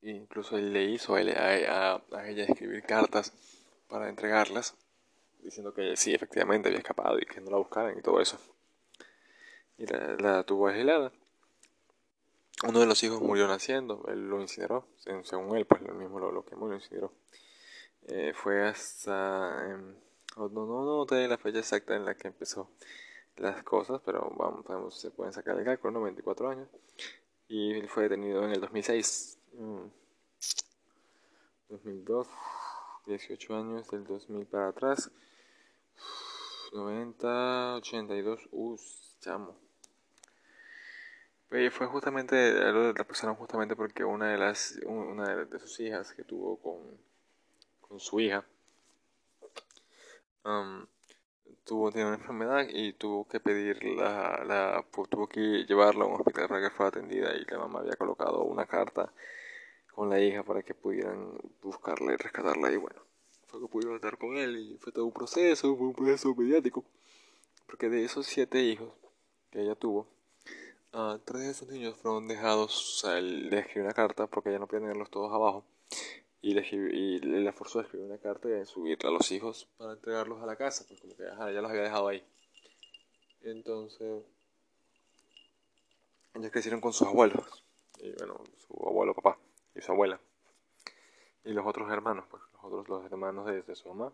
Incluso 0.03 0.57
él 0.57 0.73
le 0.73 0.85
hizo 0.85 1.15
a, 1.15 1.21
a, 1.21 2.29
ella 2.29 2.45
escribir 2.45 2.83
cartas 2.83 3.33
para 3.89 4.09
entregarlas, 4.09 4.75
diciendo 5.43 5.73
que 5.73 5.97
sí, 5.97 6.13
efectivamente 6.15 6.69
había 6.69 6.79
escapado 6.79 7.19
y 7.19 7.27
que 7.27 7.41
no 7.41 7.51
la 7.51 7.59
buscaran 7.59 7.99
y 7.99 8.03
todo 8.03 8.21
eso. 8.21 8.39
Y 9.79 9.87
la, 9.87 10.45
tuvo 10.45 10.69
aislada. 10.69 11.13
Uno 12.65 12.81
de 12.81 12.87
los 12.87 13.03
hijos 13.03 13.21
murió 13.21 13.49
naciendo, 13.49 14.05
él 14.09 14.29
lo 14.29 14.41
incineró, 14.41 14.87
según 15.25 15.57
él, 15.57 15.67
pues 15.67 15.83
lo 15.83 15.95
mismo 15.95 16.21
lo, 16.21 16.31
lo 16.31 16.45
quemó 16.45 16.67
y 16.67 16.71
lo 16.71 16.75
incineró. 16.77 17.13
Eh, 18.09 18.33
fue 18.35 18.67
hasta... 18.67 19.67
no, 20.37 20.49
no, 20.49 20.67
no 20.67 21.05
no 21.05 21.29
la 21.29 21.39
fecha 21.39 21.59
exacta 21.59 21.97
en 21.97 22.05
la 22.05 22.15
que 22.17 22.29
empezó 22.29 22.71
las 23.37 23.63
cosas, 23.63 24.01
pero 24.05 24.33
vamos, 24.37 24.99
se 24.99 25.11
pueden 25.11 25.33
sacar 25.33 25.59
el 25.59 25.65
cálculo, 25.65 25.93
¿no? 25.93 26.03
24 26.03 26.49
años. 26.51 26.69
Y 27.49 27.73
él 27.73 27.89
fue 27.89 28.05
detenido 28.05 28.45
en 28.45 28.53
el 28.53 28.61
2006. 28.61 29.39
2002, 31.69 32.29
18 33.07 33.57
años, 33.57 33.91
del 33.91 34.05
2000 34.05 34.47
para 34.47 34.69
atrás. 34.69 35.11
90, 36.73 37.77
82, 37.77 38.49
uh, 38.51 38.77
chamo. 39.21 39.57
fue 41.71 41.87
justamente, 41.87 42.55
la 42.55 43.05
persona 43.05 43.35
justamente 43.35 43.77
porque 43.77 44.05
una 44.05 44.33
de 44.33 44.39
las, 44.39 44.79
una 44.87 45.37
de, 45.45 45.59
sus 45.61 45.81
hijas 45.81 46.13
que 46.15 46.25
tuvo 46.25 46.57
con, 46.57 46.79
con 47.81 48.01
su 48.01 48.21
hija, 48.21 48.45
um, 50.45 50.87
tuvo 51.65 51.93
tiene 51.93 52.09
una 52.09 52.17
enfermedad 52.17 52.67
y 52.69 52.95
tuvo 52.95 53.29
que 53.29 53.39
pedir 53.39 53.85
la, 53.85 54.43
la 54.45 54.85
tuvo 55.09 55.29
que 55.29 55.65
llevarla 55.65 56.05
a 56.05 56.09
un 56.09 56.15
hospital 56.15 56.49
para 56.49 56.61
que 56.63 56.75
fuera 56.75 56.89
atendida 56.89 57.35
y 57.37 57.45
la 57.45 57.59
mamá 57.59 57.81
había 57.81 57.97
colocado 57.97 58.43
una 58.45 58.67
carta 58.67 59.13
con 59.95 60.09
la 60.11 60.21
hija 60.21 60.43
para 60.43 60.63
que 60.63 60.75
pudieran 60.75 61.39
buscarla 61.63 62.15
y 62.15 62.17
rescatarla 62.17 62.73
y 62.73 62.77
bueno 62.77 63.01
fue 63.47 63.61
que 63.61 63.69
pudieron 63.69 63.97
estar 63.97 64.17
con 64.19 64.37
él 64.37 64.57
y 64.57 64.79
fue 64.79 64.93
todo 64.93 65.05
un 65.05 65.13
proceso 65.13 65.77
fue 65.77 65.87
un 65.87 65.95
proceso 65.95 66.35
mediático 66.35 66.85
porque 67.67 67.89
de 67.89 68.05
esos 68.05 68.27
siete 68.27 68.63
hijos 68.63 68.91
que 69.51 69.63
ella 69.63 69.75
tuvo 69.75 70.07
uh, 70.95 71.19
tres 71.25 71.43
de 71.43 71.51
esos 71.51 71.69
niños 71.69 71.97
fueron 71.97 72.27
dejados 72.29 73.05
o 73.05 73.07
sea, 73.07 73.21
le 73.21 73.59
escribió 73.59 73.85
una 73.85 73.95
carta 73.95 74.27
porque 74.27 74.49
ella 74.49 74.59
no 74.59 74.67
podía 74.67 74.81
tenerlos 74.81 75.11
todos 75.11 75.33
abajo 75.33 75.65
y 76.41 76.55
le, 76.55 76.67
y 76.73 77.21
le 77.21 77.53
forzó 77.53 77.79
a 77.79 77.83
escribir 77.83 78.07
una 78.07 78.19
carta 78.19 78.49
y 78.49 78.55
a 78.55 78.65
subirla 78.65 79.11
a 79.11 79.13
los 79.13 79.31
hijos 79.31 79.69
para 79.79 79.93
entregarlos 79.93 80.43
a 80.43 80.47
la 80.47 80.57
casa, 80.57 80.85
pues 80.89 81.01
como 81.01 81.15
que 81.15 81.23
ya 81.23 81.61
los 81.61 81.71
había 81.71 81.83
dejado 81.83 82.09
ahí. 82.09 82.25
Entonces, 83.43 84.25
ellos 86.35 86.51
crecieron 86.51 86.81
con 86.81 86.93
sus 86.93 87.07
abuelos, 87.07 87.63
y 88.01 88.11
bueno, 88.15 88.43
su 88.59 88.75
abuelo 88.89 89.15
papá 89.15 89.39
y 89.75 89.81
su 89.81 89.93
abuela, 89.93 90.21
y 91.45 91.53
los 91.53 91.67
otros 91.67 91.91
hermanos, 91.91 92.25
pues 92.31 92.43
los 92.55 92.65
otros 92.65 92.89
los 92.89 93.05
hermanos 93.05 93.47
de, 93.47 93.75
su 93.75 93.89
mamá, 93.89 94.13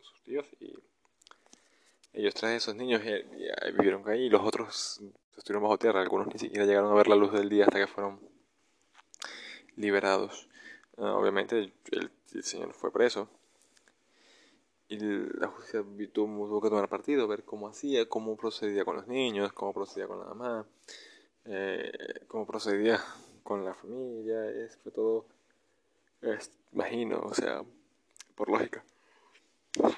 sus 0.00 0.20
tíos, 0.22 0.46
y 0.60 0.74
ellos 2.12 2.34
traen 2.34 2.56
esos 2.56 2.74
niños 2.74 3.02
y, 3.04 3.72
vivieron 3.72 4.08
ahí, 4.08 4.26
y 4.26 4.30
los 4.30 4.42
otros 4.42 5.00
estuvieron 5.36 5.62
bajo 5.64 5.78
tierra, 5.78 6.00
algunos 6.00 6.28
ni 6.28 6.38
siquiera 6.38 6.64
llegaron 6.64 6.92
a 6.92 6.94
ver 6.94 7.08
la 7.08 7.16
luz 7.16 7.32
del 7.32 7.48
día 7.48 7.64
hasta 7.64 7.78
que 7.78 7.86
fueron 7.86 8.20
liberados. 9.76 10.48
Ah, 10.96 11.14
obviamente 11.14 11.72
el, 11.90 12.42
señor 12.42 12.72
fue 12.72 12.92
preso. 12.92 13.28
Y 14.88 14.98
la 14.98 15.48
justicia 15.48 15.82
tuvo, 16.12 16.60
que 16.60 16.68
tomar 16.68 16.88
partido, 16.88 17.26
ver 17.26 17.44
cómo 17.44 17.68
hacía, 17.68 18.08
cómo 18.08 18.36
procedía 18.36 18.84
con 18.84 18.96
los 18.96 19.08
niños, 19.08 19.52
cómo 19.52 19.72
procedía 19.72 20.06
con 20.06 20.20
la 20.20 20.26
mamá, 20.26 20.66
eh, 21.46 21.90
cómo 22.28 22.46
procedía 22.46 23.02
con 23.44 23.64
la 23.64 23.74
familia, 23.74 24.50
es, 24.50 24.76
fue 24.78 24.90
todo, 24.90 25.26
imagino, 26.72 27.20
o 27.20 27.34
sea, 27.34 27.62
por 28.34 28.50
lógica. 28.50 28.84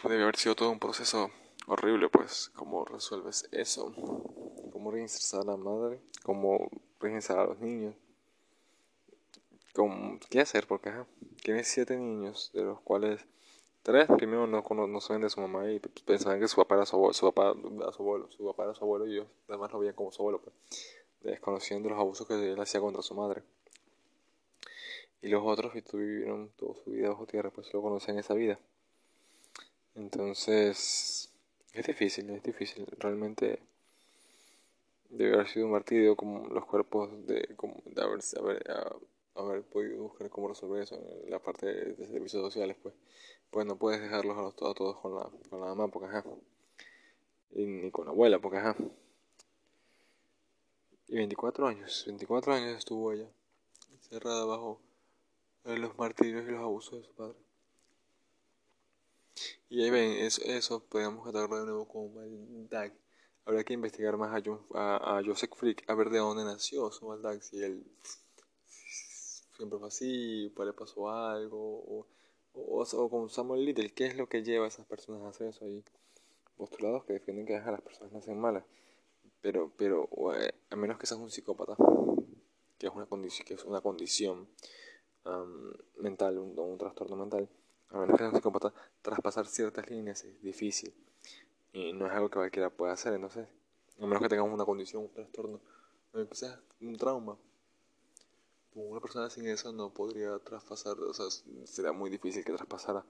Debe 0.04 0.22
haber 0.22 0.36
sido 0.36 0.54
todo 0.54 0.70
un 0.70 0.78
proceso 0.78 1.30
horrible, 1.66 2.10
pues, 2.10 2.50
cómo 2.54 2.84
resuelves 2.84 3.48
eso, 3.52 3.94
cómo 4.72 4.90
reinsertar 4.90 5.48
a 5.48 5.52
la 5.52 5.56
madre, 5.56 6.00
cómo 6.22 6.68
reinsertar 7.00 7.46
a 7.46 7.48
los 7.48 7.60
niños 7.60 7.94
¿Qué 10.30 10.40
hacer? 10.40 10.66
Porque 10.66 10.90
tiene 11.42 11.62
siete 11.62 11.96
niños, 11.96 12.50
de 12.54 12.62
los 12.62 12.80
cuales 12.80 13.20
tres 13.82 14.08
primero 14.16 14.46
no, 14.46 14.62
no, 14.62 15.00
saben 15.00 15.22
de 15.22 15.28
su 15.28 15.40
mamá 15.40 15.70
y 15.70 15.78
pensaban 15.78 16.40
que 16.40 16.48
su 16.48 16.56
papá 16.56 16.76
era 16.76 16.86
su 16.86 16.96
abuelo, 16.96 17.12
su 17.12 17.30
papá, 17.30 17.52
su 17.92 18.02
abuelo, 18.02 18.30
su 18.30 18.46
papá 18.46 18.64
era 18.64 18.74
su 18.74 18.84
abuelo 18.84 19.06
y 19.06 19.12
ellos 19.14 19.28
además 19.48 19.72
lo 19.72 19.78
veían 19.80 19.94
como 19.94 20.10
su 20.10 20.22
abuelo, 20.22 20.40
pues, 20.40 20.56
desconociendo 21.30 21.88
los 21.88 21.98
abusos 21.98 22.26
que 22.26 22.34
él 22.34 22.60
hacía 22.60 22.80
contra 22.80 23.02
su 23.02 23.14
madre. 23.14 23.42
Y 25.22 25.28
los 25.28 25.42
otros 25.44 25.72
vivieron 25.92 26.50
toda 26.56 26.74
su 26.84 26.90
vida 26.90 27.08
bajo 27.08 27.26
tierra, 27.26 27.50
pues 27.50 27.72
lo 27.72 27.82
conocen 27.82 28.18
esa 28.18 28.34
vida. 28.34 28.58
Entonces, 29.94 31.32
es 31.72 31.86
difícil, 31.86 32.30
es 32.30 32.42
difícil. 32.42 32.86
Realmente 32.98 33.58
debe 35.08 35.34
haber 35.34 35.48
sido 35.48 35.66
un 35.66 35.72
martirio 35.72 36.16
como 36.16 36.46
los 36.48 36.64
cuerpos 36.66 37.10
de, 37.26 37.54
como 37.56 37.82
de 37.86 38.02
haber, 38.02 38.20
haber, 38.38 38.62
haber 39.34 39.62
podido 39.62 40.02
buscar 40.02 40.28
cómo 40.30 40.48
resolver 40.48 40.82
eso 40.82 40.96
en 41.24 41.30
la 41.30 41.38
parte 41.38 41.66
de, 41.66 42.06
servicios 42.06 42.42
sociales, 42.42 42.76
pues, 42.82 42.94
pues 43.50 43.66
no 43.66 43.76
puedes 43.76 44.00
dejarlos 44.00 44.36
a, 44.36 44.42
los, 44.42 44.54
a 44.54 44.74
todos 44.74 44.98
con 44.98 45.14
la, 45.14 45.30
con 45.48 45.60
la 45.60 45.66
mamá, 45.66 45.88
porque 45.88 46.08
ajá, 46.08 46.24
y 47.52 47.66
ni 47.66 47.90
con 47.90 48.04
la 48.06 48.12
abuela, 48.12 48.38
porque 48.38 48.58
ajá. 48.58 48.76
Y 51.08 51.16
24 51.16 51.68
años, 51.68 52.04
24 52.06 52.54
años 52.54 52.78
estuvo 52.78 53.12
ella, 53.12 53.28
encerrada 53.92 54.44
bajo 54.44 54.80
los 55.64 55.96
martirios 55.98 56.44
y 56.46 56.50
los 56.50 56.60
abusos 56.60 57.00
de 57.00 57.06
su 57.06 57.14
padre. 57.14 57.36
Y 59.68 59.82
ahí 59.82 59.90
ven, 59.90 60.12
eso, 60.18 60.42
eso 60.44 60.80
podríamos 60.84 61.24
catarlo 61.24 61.58
de 61.58 61.66
nuevo 61.66 61.86
como 61.86 62.08
maldad. 62.08 62.92
Habría 63.44 63.64
que 63.64 63.74
investigar 63.74 64.16
más 64.16 64.42
a, 64.74 65.18
a, 65.18 65.22
Joseph 65.24 65.52
Frick, 65.54 65.88
a 65.88 65.94
ver 65.94 66.10
de 66.10 66.18
dónde 66.18 66.44
nació 66.44 66.90
su 66.90 67.06
maldad, 67.06 67.40
si 67.40 67.62
él 67.62 67.84
siempre 69.56 69.78
fue 69.78 69.88
así, 69.88 70.52
pues 70.54 70.66
le 70.66 70.72
pasó 70.72 71.10
algo, 71.10 71.58
o, 71.58 72.06
o, 72.54 73.10
con 73.10 73.30
Samuel 73.30 73.64
Little, 73.64 73.92
¿qué 73.92 74.06
es 74.06 74.16
lo 74.16 74.28
que 74.28 74.42
lleva 74.42 74.64
a 74.64 74.68
esas 74.68 74.86
personas 74.86 75.22
a 75.22 75.28
hacer 75.28 75.48
eso? 75.48 75.64
Hay 75.64 75.84
postulados 76.56 77.04
que 77.04 77.14
defienden 77.14 77.46
que 77.46 77.52
las 77.52 77.82
personas 77.82 78.12
nacen 78.12 78.40
malas, 78.40 78.64
pero, 79.40 79.72
pero 79.76 80.08
a 80.70 80.76
menos 80.76 80.98
que 80.98 81.06
seas 81.06 81.20
un 81.20 81.30
psicópata, 81.30 81.76
que 82.78 82.86
es 82.86 82.92
una, 82.92 83.06
condición 83.06 83.46
que 83.46 83.54
es 83.54 83.64
una 83.64 83.80
condición 83.80 84.48
mental, 85.98 86.38
un, 86.38 86.78
trastorno 86.78 87.16
mental, 87.16 87.48
a 87.90 87.98
menos 87.98 88.12
que 88.12 88.18
sea 88.18 88.28
un 88.28 88.36
psicópata, 88.36 88.72
traspasar 89.02 89.46
ciertas 89.46 89.88
líneas 89.90 90.24
es 90.24 90.40
difícil. 90.42 90.94
Y 91.72 91.92
no 91.92 92.06
es 92.06 92.12
algo 92.12 92.28
que 92.30 92.36
cualquiera 92.36 92.70
pueda 92.70 92.92
hacer, 92.92 93.12
entonces, 93.14 93.48
a 93.98 94.06
menos 94.06 94.22
que 94.22 94.28
tengamos 94.28 94.52
una 94.52 94.64
condición, 94.64 95.02
un 95.02 95.12
trastorno, 95.12 95.60
quizás 96.30 96.58
un 96.80 96.96
trauma. 96.96 97.36
Una 98.74 99.00
persona 99.00 99.30
sin 99.30 99.46
eso 99.48 99.72
no 99.72 99.90
podría 99.90 100.38
traspasar, 100.38 100.98
o 100.98 101.14
sea, 101.14 101.26
sería 101.64 101.92
muy 101.92 102.10
difícil 102.10 102.44
que 102.44 102.52
traspasara 102.52 103.04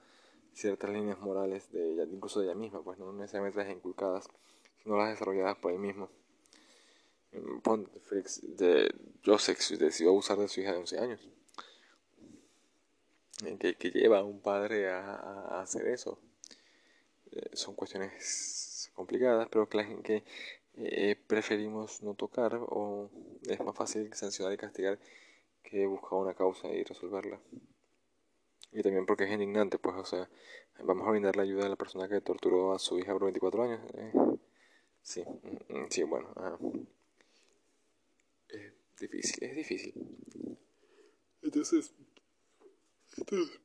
ciertas 0.52 0.90
líneas 0.90 1.18
morales 1.20 1.70
de 1.72 1.92
ella, 1.92 2.04
incluso 2.04 2.40
de 2.40 2.46
ella 2.46 2.54
misma, 2.54 2.82
pues 2.82 2.98
no 2.98 3.12
necesariamente 3.12 3.58
las 3.58 3.70
inculcadas, 3.70 4.28
sino 4.86 4.98
las 4.98 5.10
desarrolladas 5.10 5.56
por 5.56 5.72
ella 5.72 5.80
mismo. 5.80 6.08
Felix 8.08 8.40
de 8.56 8.94
Joseph 9.24 9.58
decidió 9.80 10.10
abusar 10.10 10.38
de 10.38 10.46
su 10.46 10.60
hija 10.60 10.70
de 10.70 10.78
11 10.78 10.98
años. 11.00 11.28
Que, 13.58 13.74
que 13.74 13.90
lleva 13.90 14.18
a 14.18 14.24
un 14.24 14.40
padre 14.40 14.88
a, 14.88 15.60
hacer 15.60 15.88
eso. 15.88 16.20
Eh, 17.32 17.50
son 17.54 17.74
cuestiones 17.74 18.92
complicadas, 18.94 19.48
pero 19.50 19.68
que, 19.68 20.02
que 20.04 20.24
eh, 20.76 21.16
preferimos 21.26 22.00
no 22.04 22.14
tocar 22.14 22.54
o 22.54 23.10
es 23.42 23.58
más 23.64 23.74
fácil 23.74 24.14
sancionar 24.14 24.54
y 24.54 24.56
castigar 24.56 25.00
que 25.64 25.84
buscar 25.84 26.12
una 26.12 26.34
causa 26.34 26.68
y 26.68 26.84
resolverla. 26.84 27.40
Y 28.70 28.82
también 28.82 29.04
porque 29.04 29.24
es 29.24 29.32
indignante, 29.32 29.78
pues, 29.78 29.96
o 29.96 30.04
sea, 30.04 30.30
vamos 30.84 31.08
a 31.08 31.10
brindar 31.10 31.34
la 31.34 31.42
ayuda 31.42 31.66
a 31.66 31.68
la 31.68 31.76
persona 31.76 32.08
que 32.08 32.20
torturó 32.20 32.72
a 32.72 32.78
su 32.78 33.00
hija 33.00 33.12
por 33.12 33.24
24 33.24 33.62
años. 33.64 33.80
Eh, 33.94 34.35
sí, 35.06 35.22
mm, 35.22 35.78
mm, 35.78 35.86
sí, 35.88 36.02
bueno. 36.02 36.28
es 38.48 38.72
difícil, 38.98 39.44
es 39.44 39.56
difícil. 39.56 39.94
Entonces, 41.42 41.92
entonces 43.16 43.60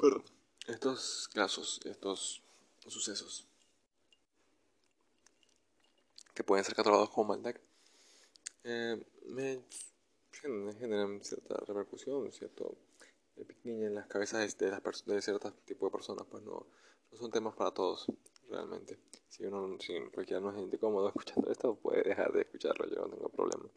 pero 0.00 0.22
estos 0.66 1.28
casos, 1.32 1.80
estos 1.84 2.42
sucesos 2.86 3.46
que 6.34 6.44
pueden 6.44 6.64
ser 6.64 6.74
catalogados 6.74 7.10
como 7.10 7.28
maldad, 7.28 7.54
eh, 8.64 9.02
me 9.26 9.62
generan 10.78 11.22
cierta 11.24 11.56
repercusión, 11.66 12.30
cierto 12.32 12.76
pequeña 13.44 13.86
en 13.86 13.94
las 13.94 14.06
cabezas 14.06 14.56
de, 14.58 14.70
las 14.70 15.04
de 15.04 15.22
ciertos 15.22 15.54
tipos 15.64 15.88
de 15.88 15.92
personas, 15.92 16.26
pues 16.30 16.42
no, 16.42 16.66
no 17.10 17.18
son 17.18 17.30
temas 17.30 17.54
para 17.54 17.72
todos, 17.72 18.06
realmente. 18.48 18.98
Si 19.28 19.44
uno, 19.44 19.78
si 19.80 19.94
cualquiera 20.12 20.40
no 20.40 20.52
se 20.52 20.58
siente 20.58 20.78
cómodo 20.78 21.08
escuchando 21.08 21.50
esto, 21.50 21.76
puede 21.76 22.02
dejar 22.02 22.32
de 22.32 22.42
escucharlo, 22.42 22.86
yo 22.88 23.02
no 23.02 23.08
tengo 23.08 23.28
problema. 23.28 23.68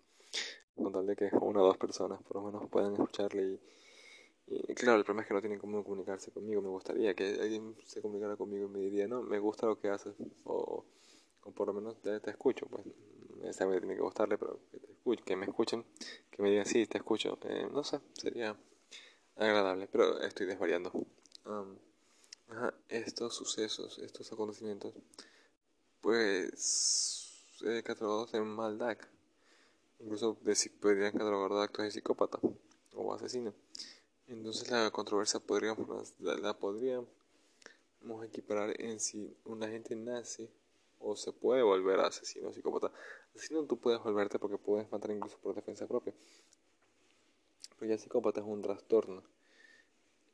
Con 0.75 0.91
tal 0.93 1.05
de 1.05 1.15
que 1.15 1.29
una 1.41 1.61
o 1.61 1.65
dos 1.67 1.77
personas 1.77 2.21
por 2.23 2.37
lo 2.37 2.43
menos 2.43 2.69
puedan 2.69 2.93
escucharle 2.93 3.59
y, 4.47 4.73
claro, 4.73 4.97
el 4.97 5.05
problema 5.05 5.21
es 5.21 5.27
que 5.29 5.33
no 5.33 5.39
tienen 5.39 5.59
cómo 5.59 5.83
comunicarse 5.83 6.31
conmigo. 6.31 6.61
Me 6.61 6.67
gustaría 6.67 7.13
que 7.13 7.39
alguien 7.41 7.75
se 7.85 8.01
comunicara 8.01 8.35
conmigo 8.35 8.65
y 8.65 8.69
me 8.69 8.79
diría, 8.79 9.07
no, 9.07 9.21
me 9.21 9.39
gusta 9.39 9.65
lo 9.65 9.79
que 9.79 9.87
haces, 9.87 10.13
o, 10.43 10.83
o 11.43 11.51
por 11.51 11.67
lo 11.67 11.73
menos 11.73 12.01
te, 12.01 12.19
te 12.19 12.31
escucho, 12.31 12.65
pues 12.67 12.85
necesariamente 13.41 13.87
tiene 13.87 13.95
que 13.95 14.03
gustarle, 14.03 14.37
pero 14.37 14.59
que, 14.71 14.79
te 14.79 14.91
escuchen, 14.91 15.25
que 15.25 15.35
me 15.35 15.45
escuchen, 15.45 15.85
que 16.29 16.41
me 16.41 16.49
digan, 16.49 16.65
sí, 16.65 16.85
te 16.85 16.97
escucho, 16.97 17.37
eh, 17.43 17.67
no 17.71 17.83
sé, 17.83 17.99
sería 18.13 18.55
agradable, 19.35 19.87
pero 19.87 20.19
estoy 20.21 20.45
desvariando. 20.45 20.91
estos 22.89 23.35
sucesos, 23.35 23.99
estos 23.99 24.31
acontecimientos, 24.31 24.93
pues, 26.01 27.31
eh, 27.65 27.81
catalogados 27.83 28.31
de 28.31 28.41
maldad, 28.41 28.97
incluso 29.99 30.37
de, 30.41 30.55
podrían 30.79 31.11
catalogar 31.11 31.51
de 31.51 31.63
actos 31.63 31.85
de 31.85 31.91
psicópata 31.91 32.39
o 32.93 33.13
asesino. 33.13 33.53
Entonces 34.27 34.69
la 34.71 34.89
controversia 34.91 35.39
podríamos, 35.39 36.13
la, 36.19 36.35
la 36.35 36.53
podríamos 36.53 37.07
equiparar 38.23 38.79
en 38.81 38.99
si 38.99 39.35
una 39.45 39.67
gente 39.67 39.95
nace 39.95 40.49
o 40.99 41.15
se 41.15 41.31
puede 41.31 41.61
volver 41.63 41.99
asesino 41.99 42.53
psicópata. 42.53 42.91
Asesino 43.35 43.63
tú 43.65 43.77
puedes 43.77 44.01
volverte 44.01 44.39
porque 44.39 44.57
puedes 44.57 44.91
matar 44.91 45.11
incluso 45.11 45.37
por 45.37 45.55
defensa 45.55 45.87
propia. 45.87 46.13
Pero 47.81 47.89
ya 47.89 47.95
es 47.95 48.07
un 48.45 48.61
trastorno. 48.61 49.23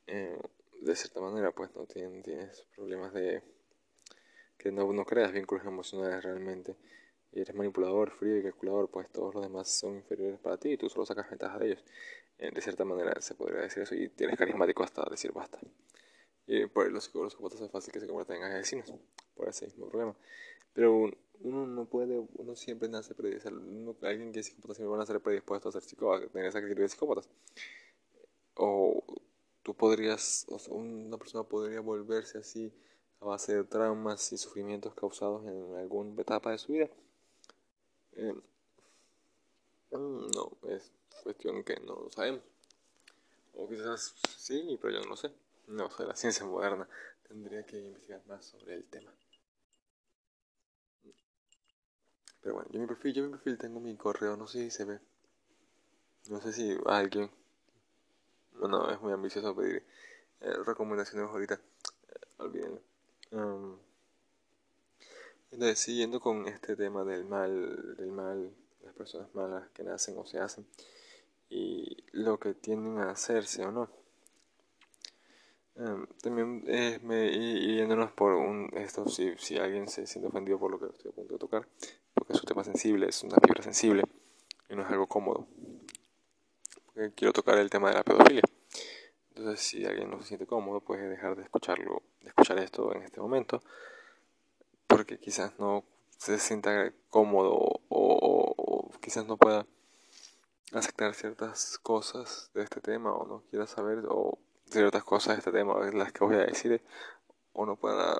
Eh, 0.06 0.38
de 0.82 0.94
cierta 0.94 1.22
manera, 1.22 1.50
pues 1.50 1.74
no 1.74 1.86
tienes, 1.86 2.66
problemas 2.76 3.14
de 3.14 3.42
que 4.58 4.70
no, 4.70 4.92
no 4.92 5.06
creas 5.06 5.32
vínculos 5.32 5.64
emocionales 5.64 6.22
realmente. 6.22 6.76
Y 7.32 7.40
eres 7.40 7.54
manipulador, 7.54 8.10
frío 8.10 8.36
y 8.36 8.42
calculador, 8.42 8.90
pues 8.90 9.08
todos 9.10 9.34
los 9.34 9.44
demás 9.44 9.70
son 9.70 9.94
inferiores 9.94 10.38
para 10.40 10.58
ti 10.58 10.72
y 10.72 10.76
tú 10.76 10.90
solo 10.90 11.06
sacas 11.06 11.30
ventaja 11.30 11.58
de 11.58 11.68
ellos. 11.68 11.84
Eh, 12.36 12.50
de 12.50 12.60
cierta 12.60 12.84
manera 12.84 13.18
se 13.22 13.34
podría 13.34 13.62
decir 13.62 13.84
eso 13.84 13.94
y 13.94 14.10
tienes 14.10 14.36
carismático 14.36 14.82
hasta 14.82 15.08
decir 15.08 15.32
basta. 15.32 15.58
Y 16.46 16.66
por 16.66 16.92
los 16.92 17.04
psicópatas 17.04 17.62
es 17.62 17.70
fácil 17.70 17.94
que 17.94 18.00
se 18.00 18.06
conviertan 18.06 18.36
en 18.36 18.42
asesinos, 18.42 18.92
por 19.34 19.48
ese 19.48 19.64
mismo 19.64 19.88
problema. 19.88 20.14
Pero 20.74 21.10
uno 21.42 21.66
no 21.66 21.84
puede, 21.84 22.18
uno 22.36 22.56
siempre 22.56 22.88
nace 22.88 23.14
predispuesto, 23.14 24.06
alguien 24.06 24.32
que 24.32 24.40
es 24.40 24.46
psicópata 24.46 24.74
siempre 24.74 24.90
va 24.90 24.96
a 24.96 25.00
nacer 25.00 25.20
predispuesto 25.20 25.68
a 25.68 25.72
ser 25.72 25.82
psicópata, 25.82 26.26
a 26.26 26.28
tener 26.28 26.48
esa 26.48 26.58
actitud 26.58 26.82
de 26.82 26.88
psicópatas. 26.88 27.28
O 28.54 29.04
tú 29.62 29.74
podrías, 29.74 30.46
o 30.48 30.58
sea, 30.58 30.74
una 30.74 31.16
persona 31.16 31.44
podría 31.44 31.80
volverse 31.80 32.38
así 32.38 32.72
a 33.20 33.26
base 33.26 33.54
de 33.54 33.64
traumas 33.64 34.32
y 34.32 34.38
sufrimientos 34.38 34.94
causados 34.94 35.46
en 35.46 35.76
alguna 35.76 36.20
etapa 36.20 36.50
de 36.50 36.58
su 36.58 36.72
vida. 36.72 36.88
Eh, 38.12 38.34
no, 39.90 40.50
es 40.68 40.92
cuestión 41.22 41.62
que 41.64 41.76
no 41.80 41.94
lo 41.94 42.10
sabemos. 42.10 42.42
O 43.54 43.68
quizás 43.68 44.14
sí, 44.36 44.78
pero 44.80 44.94
yo 44.94 45.00
no 45.00 45.10
lo 45.10 45.16
sé. 45.16 45.30
No 45.66 45.90
sé, 45.90 46.04
la 46.04 46.16
ciencia 46.16 46.46
moderna. 46.46 46.88
Tendría 47.26 47.64
que 47.64 47.78
investigar 47.78 48.22
más 48.26 48.46
sobre 48.46 48.74
el 48.74 48.84
tema. 48.84 49.12
Pero 52.42 52.54
bueno, 52.54 52.70
yo 52.72 52.80
mi 52.80 52.86
perfil, 52.86 53.14
yo 53.14 53.24
mi 53.24 53.30
perfil 53.30 53.58
tengo 53.58 53.80
mi 53.80 53.96
correo, 53.96 54.36
no 54.36 54.46
sé 54.46 54.58
si 54.64 54.70
se 54.70 54.84
ve. 54.84 55.00
No 56.28 56.40
sé 56.40 56.52
si 56.52 56.76
alguien. 56.86 57.30
Bueno, 58.58 58.90
es 58.90 59.00
muy 59.00 59.12
ambicioso 59.12 59.54
pedir 59.54 59.84
eh, 60.40 60.52
recomendaciones 60.64 61.28
ahorita. 61.28 61.54
Eh, 61.54 62.26
olvídenlo. 62.38 62.80
Entonces, 65.50 65.78
siguiendo 65.78 66.20
con 66.20 66.46
este 66.46 66.76
tema 66.76 67.04
del 67.04 67.24
mal, 67.24 67.96
del 67.96 68.12
mal, 68.12 68.54
las 68.84 68.94
personas 68.94 69.34
malas 69.34 69.68
que 69.70 69.82
nacen 69.82 70.16
o 70.18 70.26
se 70.26 70.38
hacen, 70.38 70.66
y 71.48 72.04
lo 72.12 72.38
que 72.38 72.54
tienden 72.54 72.98
a 72.98 73.10
hacerse 73.10 73.64
o 73.64 73.72
no. 73.72 73.88
Um, 75.76 76.06
también 76.20 76.64
eh, 76.66 76.98
me, 77.02 77.26
y, 77.32 77.76
yéndonos 77.76 78.10
por 78.12 78.32
un, 78.34 78.68
esto, 78.74 79.08
si, 79.08 79.36
si 79.38 79.56
alguien 79.58 79.88
se 79.88 80.06
siente 80.06 80.28
ofendido 80.28 80.58
por 80.58 80.72
lo 80.72 80.78
que 80.78 80.86
estoy 80.86 81.12
a 81.12 81.14
punto 81.14 81.34
de 81.34 81.38
tocar, 81.38 81.68
es 82.28 82.40
un 82.40 82.46
tema 82.46 82.64
sensible, 82.64 83.08
es 83.08 83.22
una 83.22 83.36
fibra 83.36 83.62
sensible 83.62 84.02
y 84.68 84.76
no 84.76 84.82
es 84.82 84.88
algo 84.88 85.06
cómodo. 85.06 85.46
Quiero 87.14 87.32
tocar 87.32 87.58
el 87.58 87.70
tema 87.70 87.90
de 87.90 87.94
la 87.94 88.02
pedofilia. 88.02 88.42
Entonces, 89.34 89.60
si 89.60 89.84
alguien 89.86 90.10
no 90.10 90.20
se 90.20 90.28
siente 90.28 90.46
cómodo, 90.46 90.80
puede 90.80 91.08
dejar 91.08 91.36
de 91.36 91.44
escucharlo, 91.44 92.02
de 92.22 92.28
escuchar 92.28 92.58
esto 92.58 92.92
en 92.92 93.02
este 93.02 93.20
momento, 93.20 93.62
porque 94.88 95.18
quizás 95.18 95.58
no 95.58 95.84
se 96.16 96.38
sienta 96.40 96.92
cómodo 97.08 97.80
o, 97.88 98.90
quizás 99.00 99.26
no 99.26 99.36
pueda 99.36 99.64
aceptar 100.72 101.14
ciertas 101.14 101.78
cosas 101.78 102.50
de 102.52 102.62
este 102.62 102.80
tema 102.80 103.12
o 103.12 103.26
no 103.26 103.42
quiera 103.48 103.66
saber 103.66 104.04
o 104.08 104.38
ciertas 104.66 105.04
cosas 105.04 105.36
de 105.36 105.38
este 105.38 105.52
tema, 105.52 105.74
las 105.92 106.12
que 106.12 106.24
voy 106.24 106.34
a 106.34 106.46
decir, 106.46 106.82
o 107.52 107.64
no 107.64 107.76
pueda 107.76 108.18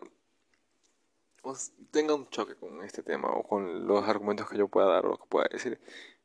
tenga 1.90 2.14
un 2.14 2.28
choque 2.28 2.54
con 2.54 2.84
este 2.84 3.02
tema 3.02 3.28
o 3.30 3.42
con 3.42 3.86
los 3.86 4.06
argumentos 4.08 4.48
que 4.48 4.58
yo 4.58 4.68
pueda 4.68 4.86
dar 4.88 5.06
o 5.06 5.10
lo 5.10 5.18
que 5.18 5.26
pueda 5.28 5.48
decir. 5.50 5.80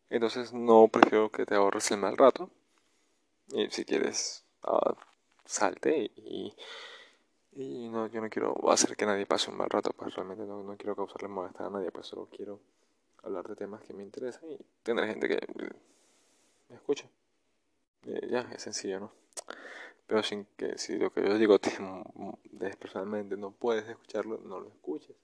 Entonces 0.10 0.54
no 0.54 0.88
prefiero 0.88 1.32
que 1.32 1.46
te 1.46 1.56
ahorres 1.56 1.90
el 1.92 1.98
mal 2.00 2.18
rato. 2.18 2.50
Y 3.50 3.70
si 3.70 3.86
quieres, 3.86 4.46
uh, 4.64 4.94
salte 5.46 6.12
y, 6.16 6.56
y 7.52 7.90
no, 7.90 8.08
yo 8.08 8.22
no 8.22 8.30
quiero 8.30 8.56
hacer 8.72 8.96
que 8.96 9.06
nadie 9.06 9.26
pase 9.26 9.52
un 9.52 9.58
mal 9.58 9.70
rato, 9.70 9.92
pues 9.92 10.16
realmente 10.16 10.46
no, 10.46 10.64
no 10.64 10.78
quiero 10.78 10.96
causarle 10.96 11.28
molestar 11.28 11.68
a 11.68 11.70
nadie, 11.70 11.92
pues 11.92 12.08
solo 12.08 12.28
quiero 12.32 12.60
hablar 13.24 13.48
de 13.48 13.56
temas 13.56 13.82
que 13.84 13.94
me 13.94 14.04
interesan 14.04 14.50
y 14.50 14.58
tener 14.84 15.06
gente 15.08 15.28
que 15.28 15.40
me 16.70 16.76
escuche. 16.76 17.10
ya, 18.04 18.42
es 18.54 18.62
sencillo, 18.62 19.00
¿no? 19.00 19.12
Pero 20.08 20.24
sin 20.24 20.46
que 20.58 20.78
si 20.78 20.98
lo 20.98 21.12
que 21.12 21.22
yo 21.22 21.38
digo 21.38 21.60
te, 21.60 21.72
personalmente 22.80 23.38
no 23.38 23.52
puedes 23.52 23.88
escucharlo, 23.88 24.40
no 24.40 24.60
lo 24.60 24.70
escuches, 24.70 25.16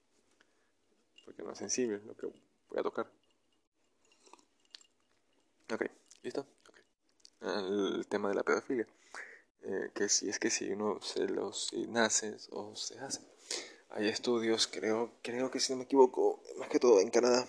porque 1.24 1.42
no 1.42 1.52
es 1.52 1.58
sensible 1.58 2.00
lo 2.04 2.16
que 2.16 2.26
voy 2.26 2.78
a 2.78 2.82
tocar. 2.82 3.10
Ok, 5.72 5.84
¿listo? 6.22 6.46
El 7.40 8.06
tema 8.08 8.28
de 8.28 8.34
la 8.34 8.42
pedofilia, 8.42 8.86
eh, 9.62 9.90
que 9.94 10.08
si 10.08 10.28
es 10.28 10.38
que 10.38 10.50
si 10.50 10.70
uno 10.70 11.00
se 11.00 11.28
los 11.28 11.68
si 11.68 11.86
nace 11.86 12.36
o 12.50 12.74
se 12.74 12.98
hace. 12.98 13.20
Hay 13.90 14.08
estudios, 14.08 14.66
creo, 14.66 15.12
creo 15.22 15.50
que 15.50 15.58
si 15.58 15.72
no 15.72 15.78
me 15.78 15.84
equivoco, 15.84 16.42
más 16.58 16.68
que 16.68 16.78
todo 16.78 17.00
en 17.00 17.10
Canadá, 17.10 17.46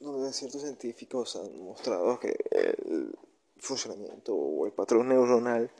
donde 0.00 0.32
ciertos 0.32 0.62
científicos 0.62 1.36
han 1.36 1.58
mostrado 1.64 2.18
que 2.20 2.36
el 2.50 3.16
funcionamiento 3.58 4.34
o 4.34 4.66
el 4.66 4.72
patrón 4.72 5.08
neuronal 5.08 5.70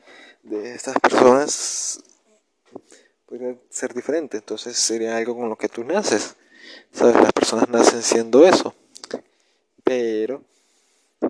de 0.43 0.75
estas 0.75 0.99
personas 0.99 2.03
podría 3.27 3.57
ser 3.71 3.95
diferente. 3.95 4.37
Entonces 4.37 4.77
sería 4.77 5.17
algo 5.17 5.37
con 5.37 5.49
lo 5.49 5.57
que 5.57 5.69
tú 5.69 5.85
naces. 5.85 6.37
¿Sabes? 6.93 7.17
Las 7.17 7.33
personas 7.33 7.69
nacen 7.69 8.03
siendo 8.03 8.47
eso. 8.47 8.75
Pero, 9.83 10.43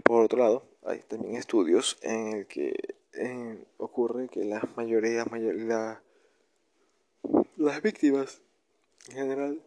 por 0.05 0.25
otro 0.25 0.39
lado, 0.39 0.63
hay 0.85 1.01
también 1.01 1.37
estudios 1.37 1.99
en 2.03 2.33
el 2.35 2.47
que 2.47 2.95
ocurre 3.79 4.29
que 4.29 4.45
la 4.45 4.67
mayoría, 4.77 5.25
la, 5.55 6.03
las 7.57 7.83
víctimas 7.83 8.41
en 9.09 9.17
general 9.17 9.63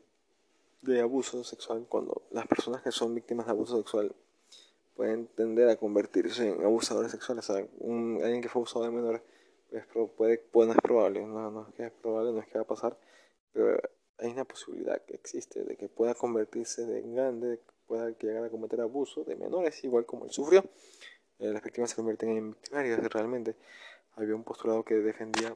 de 0.82 1.02
abuso 1.02 1.44
sexual, 1.44 1.86
cuando 1.90 2.24
las 2.32 2.48
personas 2.48 2.82
que 2.82 2.92
son 2.92 3.16
víctimas 3.16 3.46
de 3.46 3.52
abuso 3.52 3.78
sexual 3.78 4.16
pueden 4.98 5.28
tender 5.28 5.70
a 5.70 5.78
convertirse 5.78 6.50
en 6.50 6.66
abusadores 6.66 7.12
sexuales, 7.12 7.50
o 7.50 7.54
alguien 7.54 8.42
que 8.42 8.50
fue 8.50 8.60
abusado 8.60 8.84
de 8.86 8.92
menores, 8.92 9.22
pues 9.70 10.10
puede, 10.18 10.42
no 10.54 10.72
es 10.74 10.78
probable, 10.82 11.26
no, 11.26 11.52
no 11.52 11.68
es 11.70 11.76
que 11.76 11.86
es 11.86 11.92
probable, 11.92 12.34
no 12.34 12.40
es 12.40 12.48
que 12.48 12.58
va 12.58 12.64
a 12.64 12.68
pasar, 12.68 12.98
pero 13.54 13.80
hay 14.18 14.32
una 14.32 14.44
posibilidad 14.44 15.00
que 15.06 15.14
existe 15.14 15.64
de 15.64 15.78
que 15.78 15.88
pueda 15.88 16.16
convertirse 16.16 16.86
de 16.86 17.02
grande, 17.04 17.62
pueda 17.86 18.10
llegar 18.10 18.44
a 18.44 18.50
cometer 18.50 18.82
abuso 18.82 19.24
de 19.24 19.36
menores, 19.36 19.84
igual 19.84 20.06
como 20.06 20.26
él 20.26 20.32
sufrió. 20.32 20.64
Eh, 21.40 21.52
las 21.52 21.62
víctimas 21.62 21.92
se 21.92 21.96
convierten 21.96 22.30
en 22.30 22.52
victimarias 22.52 23.00
realmente. 23.14 23.56
Había 24.16 24.36
un 24.36 24.44
postulado 24.44 24.84
que 24.84 24.96
defendía 24.96 25.56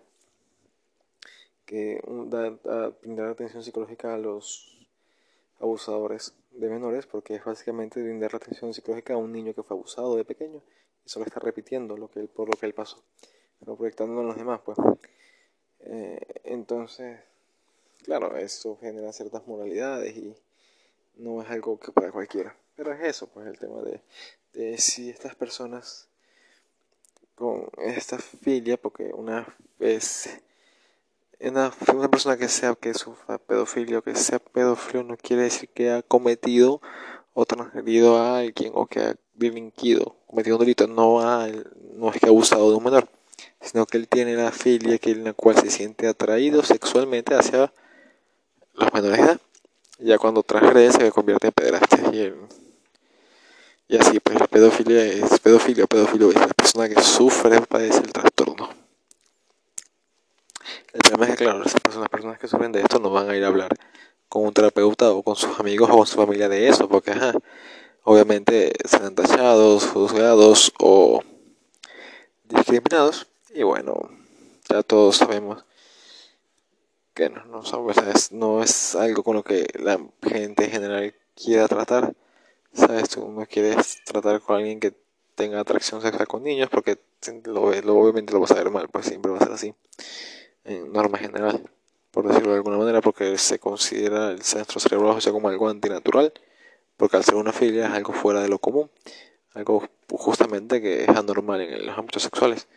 que 1.65 1.99
da, 2.27 2.89
brindar 3.01 3.29
atención 3.29 3.63
psicológica 3.63 4.13
a 4.13 4.17
los 4.17 4.80
abusadores 5.61 6.33
de 6.51 6.69
menores, 6.69 7.05
porque 7.05 7.35
es 7.35 7.43
básicamente 7.43 8.01
brindar 8.01 8.33
la 8.33 8.37
atención 8.37 8.73
psicológica 8.73 9.13
a 9.13 9.17
un 9.17 9.31
niño 9.31 9.53
que 9.53 9.63
fue 9.63 9.75
abusado 9.75 10.15
de 10.15 10.25
pequeño 10.25 10.61
y 11.05 11.09
solo 11.09 11.25
está 11.25 11.39
repitiendo 11.39 11.95
lo 11.95 12.09
que 12.09 12.19
él, 12.19 12.27
por 12.27 12.49
lo 12.49 12.59
que 12.59 12.65
él 12.65 12.73
pasó, 12.73 13.01
pero 13.59 13.75
proyectándolo 13.75 14.21
en 14.21 14.27
los 14.27 14.37
demás, 14.37 14.61
pues. 14.65 14.77
Eh, 15.79 16.19
entonces, 16.43 17.19
claro, 18.03 18.35
eso 18.37 18.77
genera 18.81 19.13
ciertas 19.13 19.47
moralidades 19.47 20.15
y 20.15 20.35
no 21.15 21.41
es 21.41 21.49
algo 21.49 21.79
que 21.79 21.91
para 21.91 22.11
cualquiera. 22.11 22.55
Pero 22.75 22.93
es 22.93 23.01
eso, 23.01 23.27
pues 23.27 23.47
el 23.47 23.57
tema 23.57 23.81
de, 23.81 24.01
de 24.53 24.77
si 24.77 25.09
estas 25.09 25.35
personas 25.35 26.07
con 27.35 27.69
esta 27.77 28.19
filia, 28.19 28.77
porque 28.77 29.11
una 29.13 29.55
es 29.79 30.29
una, 31.49 31.71
persona 32.09 32.37
que 32.37 32.47
sea 32.47 32.75
que 32.75 32.93
sufra 32.93 33.37
pedofilia 33.39 34.01
que 34.01 34.15
sea 34.15 34.39
pedófilo 34.39 35.03
no 35.03 35.17
quiere 35.17 35.43
decir 35.43 35.69
que 35.69 35.91
ha 35.91 36.01
cometido 36.03 36.81
o 37.33 37.45
transgredido 37.45 38.17
a 38.17 38.39
alguien 38.39 38.71
o 38.75 38.85
que 38.85 38.99
ha 38.99 39.15
delinquido, 39.33 40.17
cometido 40.27 40.57
un 40.57 40.61
delito, 40.61 40.87
no, 40.87 41.21
ha, 41.21 41.47
no 41.95 42.11
es 42.11 42.19
que 42.19 42.27
ha 42.27 42.29
abusado 42.29 42.69
de 42.69 42.77
un 42.77 42.83
menor, 42.83 43.07
sino 43.59 43.85
que 43.85 43.97
él 43.97 44.07
tiene 44.07 44.35
la 44.35 44.51
filia 44.51 44.97
que 44.97 45.11
en 45.11 45.23
la 45.23 45.33
cual 45.33 45.57
se 45.57 45.71
siente 45.71 46.07
atraído 46.07 46.63
sexualmente 46.63 47.33
hacia 47.33 47.73
los 48.73 48.93
menores 48.93 49.17
de 49.17 49.23
edad. 49.23 49.41
Ya 49.99 50.17
cuando 50.17 50.43
transgrede 50.43 50.91
se 50.91 51.11
convierte 51.11 51.47
en 51.47 51.53
pederastia 51.53 51.99
y, 52.11 52.33
y 53.87 53.97
así 53.97 54.19
pues 54.19 54.39
la 54.39 54.47
pedofilia 54.47 55.05
es 55.05 55.39
pedofilia, 55.39 55.87
pedófilo 55.87 56.29
es 56.29 56.39
la 56.39 56.47
persona 56.47 56.89
que 56.89 57.01
sufre 57.01 57.61
padece 57.61 57.99
el 57.99 58.11
trastorno. 58.11 58.80
El 60.93 60.99
problema 60.99 61.25
es 61.25 61.37
que, 61.37 61.45
claro, 61.45 61.59
las 61.59 61.73
personas, 61.79 62.09
personas 62.09 62.37
que 62.37 62.47
sufren 62.49 62.73
de 62.73 62.81
esto 62.81 62.99
no 62.99 63.09
van 63.11 63.29
a 63.29 63.35
ir 63.37 63.43
a 63.45 63.47
hablar 63.47 63.69
con 64.27 64.45
un 64.45 64.53
terapeuta 64.53 65.11
o 65.11 65.23
con 65.23 65.37
sus 65.37 65.57
amigos 65.57 65.89
o 65.89 65.97
con 65.97 66.07
su 66.07 66.17
familia 66.17 66.49
de 66.49 66.67
eso, 66.67 66.89
porque, 66.89 67.11
ajá, 67.11 67.33
obviamente 68.03 68.73
serán 68.83 69.15
tachados, 69.15 69.85
juzgados 69.87 70.73
o 70.79 71.23
discriminados. 72.43 73.27
Y 73.53 73.63
bueno, 73.63 74.09
ya 74.69 74.83
todos 74.83 75.15
sabemos 75.15 75.63
que 77.13 77.29
no, 77.29 77.45
no, 77.45 77.61
no 78.31 78.63
es 78.63 78.95
algo 78.95 79.23
con 79.23 79.37
lo 79.37 79.43
que 79.43 79.67
la 79.79 79.97
gente 80.21 80.65
en 80.65 80.71
general 80.71 81.15
quiera 81.35 81.69
tratar. 81.69 82.13
¿Sabes? 82.73 83.09
Tú 83.09 83.29
no 83.29 83.45
quieres 83.45 84.01
tratar 84.05 84.41
con 84.41 84.57
alguien 84.57 84.79
que 84.79 84.93
tenga 85.35 85.61
atracción 85.61 86.01
sexual 86.01 86.27
con 86.27 86.43
niños 86.43 86.69
porque 86.69 86.99
lo, 87.45 87.63
obviamente 87.63 88.33
lo 88.33 88.41
vas 88.41 88.51
a 88.51 88.55
ver 88.55 88.69
mal, 88.69 88.89
pues 88.89 89.05
siempre 89.05 89.31
va 89.31 89.37
a 89.37 89.41
ser 89.41 89.51
así 89.53 89.73
en 90.63 90.91
norma 90.91 91.17
general, 91.17 91.69
por 92.11 92.27
decirlo 92.27 92.51
de 92.51 92.57
alguna 92.57 92.77
manera, 92.77 93.01
porque 93.01 93.37
se 93.37 93.59
considera 93.59 94.31
el 94.31 94.41
centro 94.41 94.79
cerebral 94.79 95.19
como 95.31 95.49
algo 95.49 95.69
antinatural, 95.69 96.33
porque 96.97 97.17
al 97.17 97.23
ser 97.23 97.35
una 97.35 97.53
filia 97.53 97.87
es 97.87 97.93
algo 97.93 98.13
fuera 98.13 98.41
de 98.41 98.49
lo 98.49 98.59
común, 98.59 98.89
algo 99.53 99.87
justamente 100.09 100.81
que 100.81 101.03
es 101.03 101.09
anormal 101.09 101.61
en 101.61 101.85
los 101.85 101.97
ámbitos 101.97 102.23
sexuales. 102.23 102.67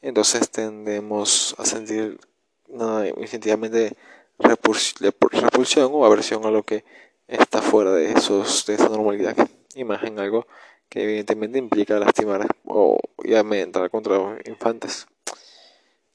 Entonces 0.00 0.50
tendemos 0.50 1.54
a 1.58 1.64
sentir 1.64 2.20
nada, 2.68 3.08
instintivamente 3.08 3.96
repulsión 4.38 5.90
o 5.92 6.04
aversión 6.04 6.44
a 6.44 6.50
lo 6.50 6.62
que 6.62 6.84
está 7.26 7.60
fuera 7.62 7.92
de, 7.92 8.12
esos, 8.12 8.64
de 8.66 8.74
esa 8.74 8.88
normalidad. 8.88 9.36
Imagen 9.74 10.18
algo 10.18 10.46
que 10.88 11.02
evidentemente 11.02 11.58
implica 11.58 11.98
lastimar 11.98 12.46
o 12.64 12.98
y 13.24 13.34
amenazar 13.34 13.90
contra 13.90 14.38
infantes. 14.46 15.06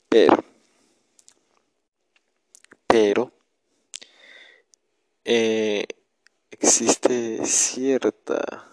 Pero 0.09 0.43
pero 2.93 3.31
eh, 5.25 5.87
existe 6.51 7.43
cierta 7.43 8.69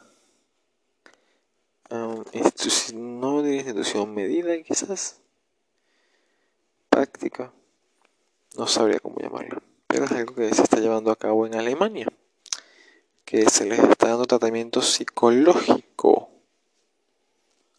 um, 1.88 2.22
institución, 2.34 3.18
no 3.18 3.42
diría 3.42 3.60
institución 3.60 4.12
medida 4.12 4.62
quizás 4.62 5.22
práctica. 6.90 7.50
No 8.58 8.66
sabría 8.66 9.00
cómo 9.00 9.18
llamarlo 9.20 9.62
pero 9.86 10.04
es 10.04 10.12
algo 10.12 10.34
que 10.34 10.52
se 10.52 10.64
está 10.64 10.80
llevando 10.80 11.10
a 11.10 11.16
cabo 11.16 11.46
en 11.46 11.54
Alemania 11.54 12.06
que 13.24 13.48
se 13.48 13.64
les 13.64 13.78
está 13.78 14.08
dando 14.08 14.26
tratamiento 14.26 14.82
psicológico 14.82 16.28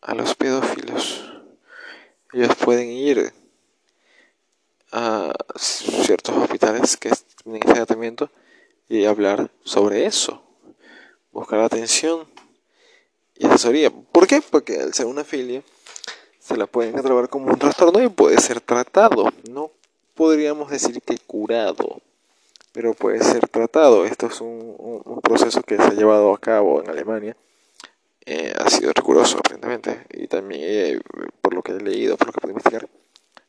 a 0.01 0.15
los 0.15 0.33
pedófilos. 0.33 1.31
Ellos 2.33 2.55
pueden 2.55 2.89
ir 2.89 3.31
a 4.91 5.33
ciertos 5.55 6.35
hospitales 6.35 6.97
que 6.97 7.11
tienen 7.43 7.63
ese 7.63 7.73
tratamiento 7.73 8.29
y 8.89 9.05
hablar 9.05 9.49
sobre 9.63 10.05
eso, 10.05 10.41
buscar 11.31 11.59
atención 11.59 12.27
y 13.37 13.45
asesoría. 13.45 13.89
¿Por 13.89 14.27
qué? 14.27 14.41
Porque 14.41 14.79
al 14.79 14.93
ser 14.93 15.05
una 15.05 15.23
filia 15.23 15.63
se 16.39 16.57
la 16.57 16.67
pueden 16.67 16.93
catalogar 16.93 17.29
como 17.29 17.47
un 17.47 17.57
trastorno 17.57 18.01
y 18.01 18.09
puede 18.09 18.39
ser 18.39 18.59
tratado. 18.59 19.29
No 19.49 19.71
podríamos 20.15 20.69
decir 20.69 21.01
que 21.01 21.17
curado, 21.19 22.01
pero 22.73 22.93
puede 22.93 23.23
ser 23.23 23.47
tratado. 23.47 24.05
Esto 24.05 24.27
es 24.27 24.41
un, 24.41 25.21
proceso 25.23 25.61
que 25.61 25.77
se 25.77 25.83
ha 25.83 25.93
llevado 25.93 26.33
a 26.33 26.39
cabo 26.39 26.81
en 26.83 26.89
Alemania. 26.89 27.37
Eh, 28.25 28.53
ha 28.57 28.69
sido 28.69 28.91
riguroso, 28.93 29.39
aparentemente, 29.39 30.05
y 30.11 30.27
también 30.27 30.61
eh, 30.63 30.99
por 31.41 31.53
lo 31.53 31.63
que 31.63 31.71
he 31.71 31.79
leído, 31.79 32.17
por 32.17 32.27
lo 32.27 32.33
que 32.33 32.41
puedo 32.41 32.51
investigar 32.51 32.87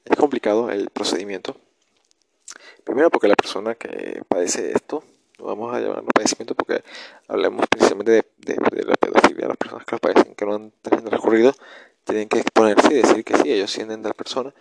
es 0.05 0.17
complicado 0.17 0.71
el 0.71 0.91
procedimiento. 0.91 1.57
Primero 2.85 3.11
porque 3.11 3.29
la 3.29 3.37
persona 3.37 3.75
que 3.75 4.23
padece 4.29 4.73
esto, 4.73 5.05
lo 5.39 5.47
vamos 5.47 5.75
a 5.75 5.81
llamarlo 5.81 6.09
padecimiento 6.15 6.55
porque 6.55 6.83
hablamos 7.29 7.67
precisamente 7.69 8.13
de, 8.13 8.25
de, 8.39 8.85
la 8.85 8.95
pedofilia, 8.95 9.49
las 9.49 9.57
personas 9.57 9.85
que 9.85 9.97
lo 9.97 9.99
padecen, 10.01 10.35
que 10.35 10.45
no 10.45 10.55
han 10.55 10.73
tenido 10.83 11.11
recurrido, 11.11 11.55
tienen 12.05 12.29
que 12.29 12.41
exponerse 12.41 12.93
y 12.93 13.03
decir 13.03 13.25
que 13.25 13.37
sí, 13.37 13.53
ellos 13.53 13.71
sienten 13.71 14.03
tal 14.03 14.15
persona, 14.15 14.53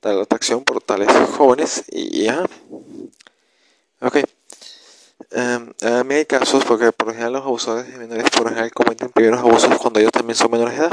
tal 0.00 0.20
atracción 0.20 0.64
por 0.64 0.80
tales 0.82 1.08
jóvenes 1.36 1.84
y 1.88 2.24
ya. 2.24 2.44
Ok. 4.00 4.18
Um, 5.32 5.72
a 5.82 6.04
mí 6.04 6.14
hay 6.14 6.26
casos 6.26 6.64
porque 6.64 6.92
por 6.92 7.08
ejemplo 7.10 7.30
los 7.30 7.42
abusadores 7.42 7.96
menores 7.96 8.30
por 8.30 8.52
ejemplo 8.52 8.70
cometen 8.74 9.08
primeros 9.10 9.40
abusos 9.40 9.78
cuando 9.78 9.98
ellos 10.00 10.12
también 10.12 10.36
son 10.36 10.50
menores 10.50 10.78
de 10.78 10.84
edad. 10.84 10.92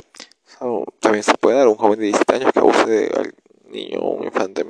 también 1.00 1.24
se 1.24 1.34
puede 1.34 1.58
dar 1.58 1.68
un 1.68 1.76
joven 1.76 2.00
de 2.00 2.06
17 2.06 2.36
años 2.36 2.52
que 2.54 2.60
abuse 2.60 2.86
de 2.86 3.34
niño 3.72 4.00
o 4.00 4.12
un 4.12 4.26
infante 4.26 4.66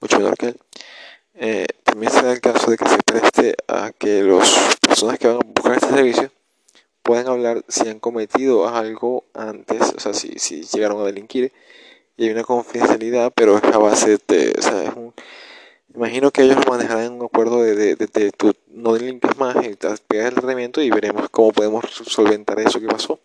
mucho 0.00 0.18
menor 0.18 0.36
que 0.36 0.46
él, 0.48 0.60
eh, 1.34 1.66
también 1.82 2.12
se 2.12 2.22
da 2.22 2.32
el 2.32 2.40
caso 2.40 2.70
de 2.70 2.76
que 2.76 2.88
se 2.88 2.98
preste 3.04 3.56
a 3.68 3.92
que 3.92 4.22
las 4.22 4.76
personas 4.80 5.18
que 5.18 5.28
van 5.28 5.36
a 5.36 5.40
buscar 5.44 5.74
este 5.74 5.88
servicio 5.88 6.30
puedan 7.02 7.28
hablar 7.28 7.64
si 7.68 7.88
han 7.88 8.00
cometido 8.00 8.68
algo 8.68 9.24
antes, 9.34 9.94
o 9.96 10.00
sea, 10.00 10.14
si, 10.14 10.38
si 10.38 10.62
llegaron 10.62 11.00
a 11.00 11.04
delinquir. 11.04 11.52
Y 12.16 12.24
hay 12.24 12.30
una 12.30 12.44
confidencialidad, 12.44 13.32
pero 13.34 13.58
es 13.58 13.64
a 13.64 13.78
base 13.78 14.18
de, 14.26 14.54
o 14.58 14.62
sea, 14.62 14.82
es 14.84 14.94
un, 14.96 15.12
imagino 15.94 16.30
que 16.30 16.42
ellos 16.42 16.58
manejarán 16.68 17.12
un 17.12 17.24
acuerdo 17.24 17.62
de, 17.62 17.74
de, 17.74 17.96
de, 17.96 18.32
tú 18.32 18.54
no 18.68 18.94
delinques 18.94 19.36
más 19.38 19.56
y 19.64 19.76
te 19.76 19.88
pegas 20.06 20.28
el 20.28 20.34
tratamiento 20.34 20.82
y 20.82 20.90
veremos 20.90 21.28
cómo 21.30 21.52
podemos 21.52 21.84
solventar 21.90 22.60
eso 22.60 22.80
que 22.80 22.86
pasó 22.86 23.18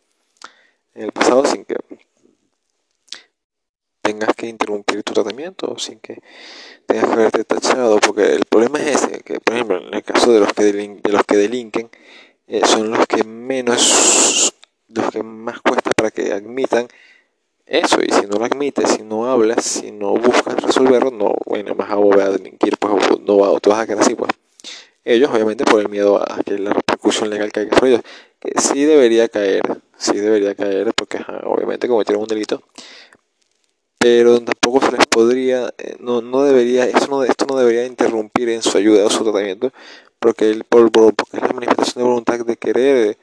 en 0.94 1.04
el 1.04 1.12
pasado 1.12 1.46
sin 1.46 1.66
que 1.66 1.76
tengas 4.12 4.36
que 4.36 4.48
interrumpir 4.48 5.04
tu 5.04 5.14
tratamiento, 5.14 5.78
sin 5.78 6.00
que 6.00 6.22
tengas 6.86 7.06
que 7.06 7.14
haberte 7.14 7.44
tachado, 7.46 7.98
porque 8.00 8.34
el 8.34 8.44
problema 8.44 8.80
es 8.80 8.96
ese, 8.96 9.22
que 9.22 9.40
por 9.40 9.56
ejemplo 9.56 9.78
en 9.78 9.94
el 9.94 10.04
caso 10.04 10.34
de 10.34 10.42
los 10.42 10.52
que, 10.52 10.64
de 10.64 11.12
los 11.12 11.24
que 11.24 11.38
delinquen, 11.38 11.90
eh, 12.48 12.62
son 12.66 12.92
los 12.92 13.08
que 13.08 13.24
menos, 13.24 14.54
los 14.90 15.10
que 15.12 15.24
más 15.24 15.62
cuesta 15.62 15.92
para 15.96 16.12
que 16.12 16.34
admitan 16.34 16.88
eso, 17.66 18.00
y 18.06 18.12
si 18.12 18.28
no 18.28 18.38
lo 18.38 18.44
admites, 18.44 18.90
si 18.90 19.04
no 19.04 19.32
hablas, 19.32 19.64
si 19.64 19.92
no 19.92 20.14
buscas 20.16 20.62
resolverlo, 20.62 21.10
no, 21.10 21.34
bueno, 21.46 21.74
más 21.74 21.90
a 21.90 21.96
volver 21.96 22.22
a 22.22 22.32
delinquir, 22.32 22.78
pues 22.78 22.94
no 23.22 23.38
va, 23.38 23.52
vas 23.54 23.80
a 23.80 23.88
quedar 23.88 24.02
así, 24.02 24.16
pues. 24.16 24.32
Ellos, 25.06 25.32
obviamente, 25.34 25.64
por 25.64 25.80
el 25.80 25.88
miedo 25.88 26.22
a 26.22 26.44
que 26.44 26.60
la 26.60 26.74
repercusión 26.74 27.30
legal 27.30 27.50
caiga 27.54 27.78
sobre 27.78 27.92
ellos, 27.92 28.02
que 28.42 28.60
sí 28.60 28.84
debería 28.84 29.30
caer, 29.30 29.62
sí 29.96 30.18
debería 30.18 30.54
caer, 30.54 30.94
porque 30.94 31.20
obviamente 31.46 31.88
cometieron 31.88 32.24
un 32.24 32.28
delito, 32.28 32.62
pero 34.02 34.42
tampoco 34.42 34.84
se 34.84 34.94
les 34.94 35.06
podría, 35.06 35.72
eh, 35.78 35.96
no, 36.00 36.24
no 36.24 36.42
debería, 36.42 36.86
eso 36.86 37.06
no, 37.08 37.24
esto 37.24 37.46
no 37.48 37.56
debería 37.56 37.86
interrumpir 37.86 38.50
en 38.50 38.64
su 38.64 38.76
ayuda 38.76 39.06
o 39.06 39.12
su 39.12 39.24
tratamiento, 39.24 39.72
porque, 40.18 40.50
el, 40.50 40.64
por, 40.64 40.92
porque 40.92 41.38
es 41.38 41.44
la 41.44 41.54
manifestación 41.54 42.04
de 42.04 42.10
voluntad 42.10 42.40
de 42.44 42.58
querer 42.58 43.18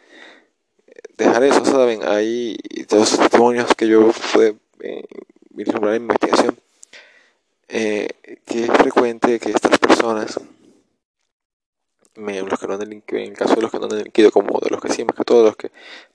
dejar 1.16 1.42
eso, 1.42 1.64
¿saben? 1.64 2.06
Hay 2.06 2.56
dos 2.88 3.18
testimonios 3.18 3.74
que 3.74 3.88
yo 3.88 4.12
pude 4.32 4.54
eh, 4.78 5.04
en 5.56 5.94
investigación, 5.96 6.56
eh, 7.68 8.08
que 8.46 8.62
es 8.62 8.70
frecuente 8.70 9.40
que 9.40 9.50
estas 9.50 9.76
personas, 9.80 10.38
los 12.18 12.58
que 12.58 12.66
no 12.66 12.74
han 12.74 12.80
delinquido, 12.80 13.20
en 13.20 13.28
el 13.28 13.36
caso 13.36 13.54
de 13.54 13.62
los 13.62 13.70
que 13.70 13.78
no 13.78 13.84
han 13.84 13.90
delinquido, 13.90 14.30
como 14.30 14.58
de 14.60 14.70
los 14.70 14.80
que 14.80 14.90
sí, 14.90 15.04
más 15.04 15.16
que 15.16 15.24
todos 15.24 15.44
los 15.44 15.56
que 15.56 15.70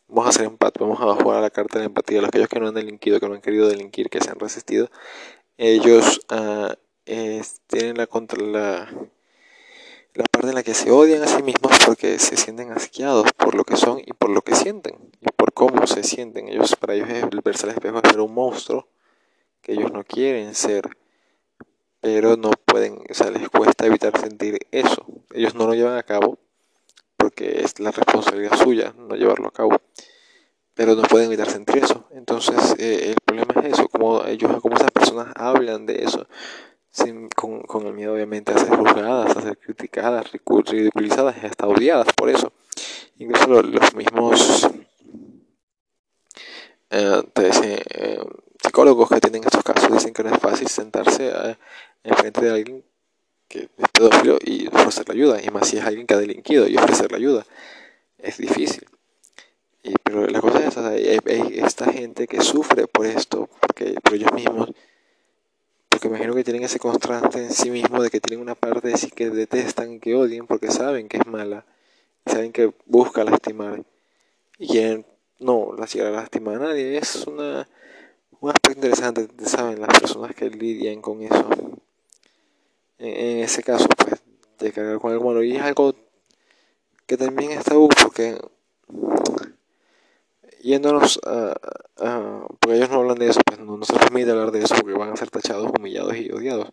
vamos 0.08 0.26
a 0.28 0.30
hacer 0.30 0.46
empate, 0.46 0.80
vamos 0.80 1.00
a 1.02 1.22
jugar 1.22 1.40
a 1.40 1.42
la 1.42 1.50
carta 1.50 1.80
de 1.80 1.86
empatía, 1.86 2.22
los 2.22 2.30
aquellos 2.30 2.48
que 2.48 2.60
no 2.60 2.68
han 2.68 2.76
delinquido, 2.76 3.20
que 3.20 3.28
no 3.28 3.36
han 3.36 3.42
querido 3.42 3.68
delinquir, 3.68 4.10
que 4.10 4.22
se 4.22 4.30
han 4.30 4.40
resistido, 4.40 4.90
ellos 5.58 6.22
uh, 6.32 6.74
tienen 7.68 7.98
la 7.98 8.08
contra 8.08 8.42
la 8.42 8.90
la 10.16 10.26
parte 10.26 10.50
en 10.50 10.56
la 10.56 10.64
que 10.64 10.76
se 10.76 10.92
odian 10.92 11.24
a 11.24 11.28
sí 11.28 11.42
mismos 11.42 11.72
porque 11.86 12.20
se 12.20 12.38
sienten 12.38 12.72
asqueados 12.72 13.32
por 13.34 13.56
lo 13.56 13.64
que 13.64 13.78
son 13.78 14.00
y 14.00 14.14
por 14.14 14.30
lo 14.30 14.42
que 14.42 14.54
sienten 14.56 14.96
y 15.20 15.26
por 15.36 15.54
cómo 15.54 15.88
se 15.88 16.04
sienten. 16.04 16.50
Ellos, 16.50 16.76
para 16.76 16.94
ellos, 16.94 17.10
el 17.10 17.42
verse 17.44 17.66
al 17.66 17.72
espejo 17.72 18.00
es 18.04 18.12
ser 18.12 18.20
un 18.20 18.34
monstruo 18.34 18.88
que 19.62 19.74
ellos 19.74 19.92
no 19.92 20.04
quieren 20.04 20.54
ser, 20.54 20.88
pero 22.00 22.38
no 22.38 22.52
pueden, 22.66 23.00
o 23.10 23.14
sea, 23.14 23.32
les 23.32 23.50
cuesta 23.50 23.88
evitar 23.88 24.20
sentir 24.20 24.60
eso. 24.72 25.06
Ellos 25.34 25.56
no 25.56 25.66
lo 25.66 25.74
llevan 25.74 25.98
a 25.98 26.04
cabo 26.04 26.38
porque 27.18 27.62
es 27.62 27.80
la 27.80 27.92
responsabilidad 27.92 28.58
suya 28.58 28.94
no 28.98 29.16
llevarlo 29.16 29.48
a 29.48 29.52
cabo, 29.52 29.78
pero 30.74 30.96
no 30.96 31.04
pueden 31.04 31.28
evitar 31.28 31.50
sentir 31.50 31.78
eso. 31.84 32.08
Entonces, 32.12 32.76
eh, 32.80 33.10
el 33.10 33.16
problema 33.24 33.54
es 33.62 33.74
eso, 33.74 33.88
como 33.88 34.26
ellos, 34.26 34.62
como 34.62 34.76
esas 34.76 34.92
personas 34.92 35.28
hablan 35.36 35.86
de 35.86 36.04
eso 36.04 36.28
sin, 36.94 37.28
con, 37.30 37.62
con, 37.62 37.88
el 37.88 37.94
miedo 37.94 38.14
obviamente 38.14 38.54
a 38.54 38.58
ser 38.58 38.78
juzgadas, 38.78 39.36
a 39.36 39.42
ser 39.42 39.58
criticadas, 39.58 40.32
ridiculizadas 40.32 41.36
y 41.42 41.46
hasta 41.46 41.68
odiadas 41.68 42.08
por 42.16 42.30
eso. 42.30 42.54
Incluso 43.18 43.64
los, 43.64 43.96
mismos 43.96 44.70
eh, 46.92 47.24
eh, 47.36 48.20
psicólogos 48.64 49.10
que 49.10 49.20
tienen 49.20 49.44
estos 49.44 49.64
casos 49.64 49.92
dicen 49.92 50.14
que 50.14 50.24
no 50.24 50.36
es 50.36 50.40
fácil 50.40 50.68
sentarse 50.68 51.32
a, 51.32 51.58
en 52.04 52.16
frente 52.16 52.42
de 52.42 52.52
alguien 52.52 52.84
que 53.54 53.70
es 53.78 53.90
pedófilo 53.92 54.40
y 54.44 54.68
ofrecerle 54.68 55.14
ayuda, 55.14 55.42
y 55.44 55.50
más 55.50 55.68
si 55.68 55.78
es 55.78 55.86
alguien 55.86 56.08
que 56.08 56.16
ha 56.16 56.18
delinquido 56.18 56.68
y 56.68 56.76
ofrecerle 56.76 57.18
ayuda. 57.18 57.46
Es 58.18 58.38
difícil. 58.38 58.86
Y, 59.84 59.94
pero 60.02 60.26
la 60.26 60.42
cosa 60.42 60.66
es 60.66 60.78
hay, 60.78 61.20
hay 61.26 61.60
esta 61.60 61.92
gente 61.92 62.26
que 62.26 62.42
sufre 62.42 62.88
por 62.88 63.06
esto, 63.06 63.50
porque 63.60 63.96
por 64.02 64.16
ellos 64.16 64.34
mismos 64.34 64.70
porque 65.90 66.08
imagino 66.08 66.34
que 66.34 66.44
tienen 66.44 66.64
ese 66.64 66.80
contraste 66.80 67.38
en 67.38 67.52
sí 67.52 67.70
mismo 67.70 68.02
de 68.02 68.10
que 68.10 68.20
tienen 68.20 68.42
una 68.42 68.56
parte 68.56 68.88
de 68.88 68.98
sí 68.98 69.12
que 69.12 69.30
detestan, 69.30 70.00
que 70.00 70.16
odian, 70.16 70.48
porque 70.48 70.72
saben 70.72 71.08
que 71.08 71.18
es 71.18 71.28
mala, 71.28 71.68
saben 72.26 72.52
que 72.52 72.74
busca 72.88 73.24
lastimar, 73.24 73.84
y 74.58 74.68
quieren 74.70 75.06
no 75.40 75.76
llegar 75.86 76.14
a 76.14 76.16
lastimar 76.16 76.56
a 76.56 76.60
nadie. 76.60 76.98
Es 76.98 77.28
una, 77.28 77.70
un 78.40 78.50
aspecto 78.50 78.88
interesante, 78.88 79.28
saben, 79.46 79.80
las 79.82 80.00
personas 80.00 80.34
que 80.34 80.50
lidian 80.50 81.00
con 81.00 81.22
eso. 81.22 81.73
En, 83.04 83.40
ese 83.40 83.62
caso, 83.64 83.86
pues, 83.98 84.22
de 84.60 84.72
cargar 84.72 85.00
con 85.00 85.12
algo 85.12 85.26
malo, 85.26 85.44
y 85.44 85.58
es 85.58 85.62
algo 85.62 85.94
que 87.06 87.18
también 87.18 87.52
está 87.52 87.72
tabú, 87.72 87.90
porque 87.90 88.40
yéndonos 90.62 91.20
a, 91.26 91.54
porque 92.60 92.78
ellos 92.78 92.90
no 92.90 93.02
hablan 93.02 93.18
de 93.18 93.28
eso, 93.28 93.42
pues 93.46 93.60
no, 93.60 93.76
no, 93.76 93.84
se 93.84 93.94
permite 93.94 94.32
hablar 94.32 94.52
de 94.52 94.64
eso 94.64 94.76
porque 94.76 94.94
van 94.94 95.12
a 95.12 95.18
ser 95.18 95.30
tachados, 95.30 95.70
humillados 95.78 96.16
y 96.16 96.32
odiados. 96.32 96.70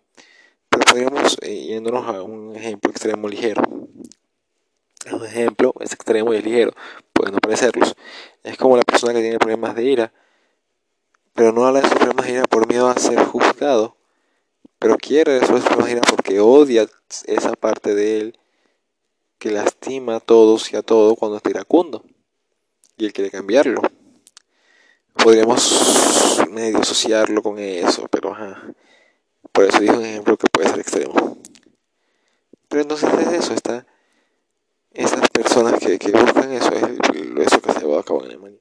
Pero 0.68 0.84
podríamos, 0.84 1.36
eh, 1.42 1.66
yéndonos 1.66 2.06
a 2.06 2.22
un 2.22 2.54
ejemplo 2.54 2.92
extremo 2.92 3.28
ligero. 3.28 3.62
Un 5.12 5.24
ejemplo 5.26 5.74
es 5.80 5.92
extremo 5.92 6.32
y 6.32 6.36
es 6.36 6.44
ligero, 6.44 6.72
pueden 7.12 7.34
no 7.34 7.40
parecerlos. 7.40 7.96
Es 8.44 8.56
como 8.56 8.76
la 8.76 8.82
persona 8.82 9.12
que 9.14 9.20
tiene 9.20 9.38
problemas 9.38 9.74
de 9.74 9.84
ira, 9.84 10.12
pero 11.34 11.52
no 11.52 11.66
habla 11.66 11.80
de 11.80 11.88
sus 11.88 11.96
problemas 11.96 12.26
de 12.26 12.32
ira 12.32 12.44
por 12.44 12.68
miedo 12.68 12.88
a 12.88 12.94
ser 12.96 13.18
juzgado, 13.24 13.96
pero 14.80 14.96
quiere 14.96 15.38
resolver 15.38 15.84
de 15.84 15.92
ira 15.92 16.00
porque 16.00 16.40
odia 16.40 16.88
esa 17.26 17.52
parte 17.52 17.94
de 17.94 18.18
él 18.18 18.38
que 19.38 19.52
lastima 19.52 20.16
a 20.16 20.20
todos 20.20 20.72
y 20.72 20.76
a 20.76 20.82
todo 20.82 21.14
cuando 21.14 21.36
está 21.36 21.50
iracundo 21.50 22.04
y 22.96 23.04
él 23.04 23.12
quiere 23.12 23.30
cambiarlo. 23.30 23.80
Podríamos 25.14 26.42
medio 26.50 26.78
asociarlo 26.78 27.42
con 27.42 27.58
eso, 27.58 28.08
pero 28.10 28.32
ajá. 28.32 28.74
Por 29.52 29.64
eso 29.64 29.80
dijo 29.80 29.98
un 29.98 30.04
ejemplo 30.04 30.36
que 30.36 30.48
puede 30.50 30.68
ser 30.68 30.80
extremo. 30.80 31.38
Pero 32.68 32.82
entonces 32.82 33.10
es 33.14 33.32
eso, 33.32 33.54
está 33.54 33.86
esas 34.92 35.28
personas 35.30 35.78
que, 35.78 35.98
buscan 36.10 36.52
eso, 36.52 36.72
es 36.72 36.82
eso 37.46 37.60
que 37.60 37.72
se 37.72 37.86
va 37.86 38.00
a 38.00 38.02
cabo 38.02 38.20
en 38.20 38.30
Alemania. 38.30 38.60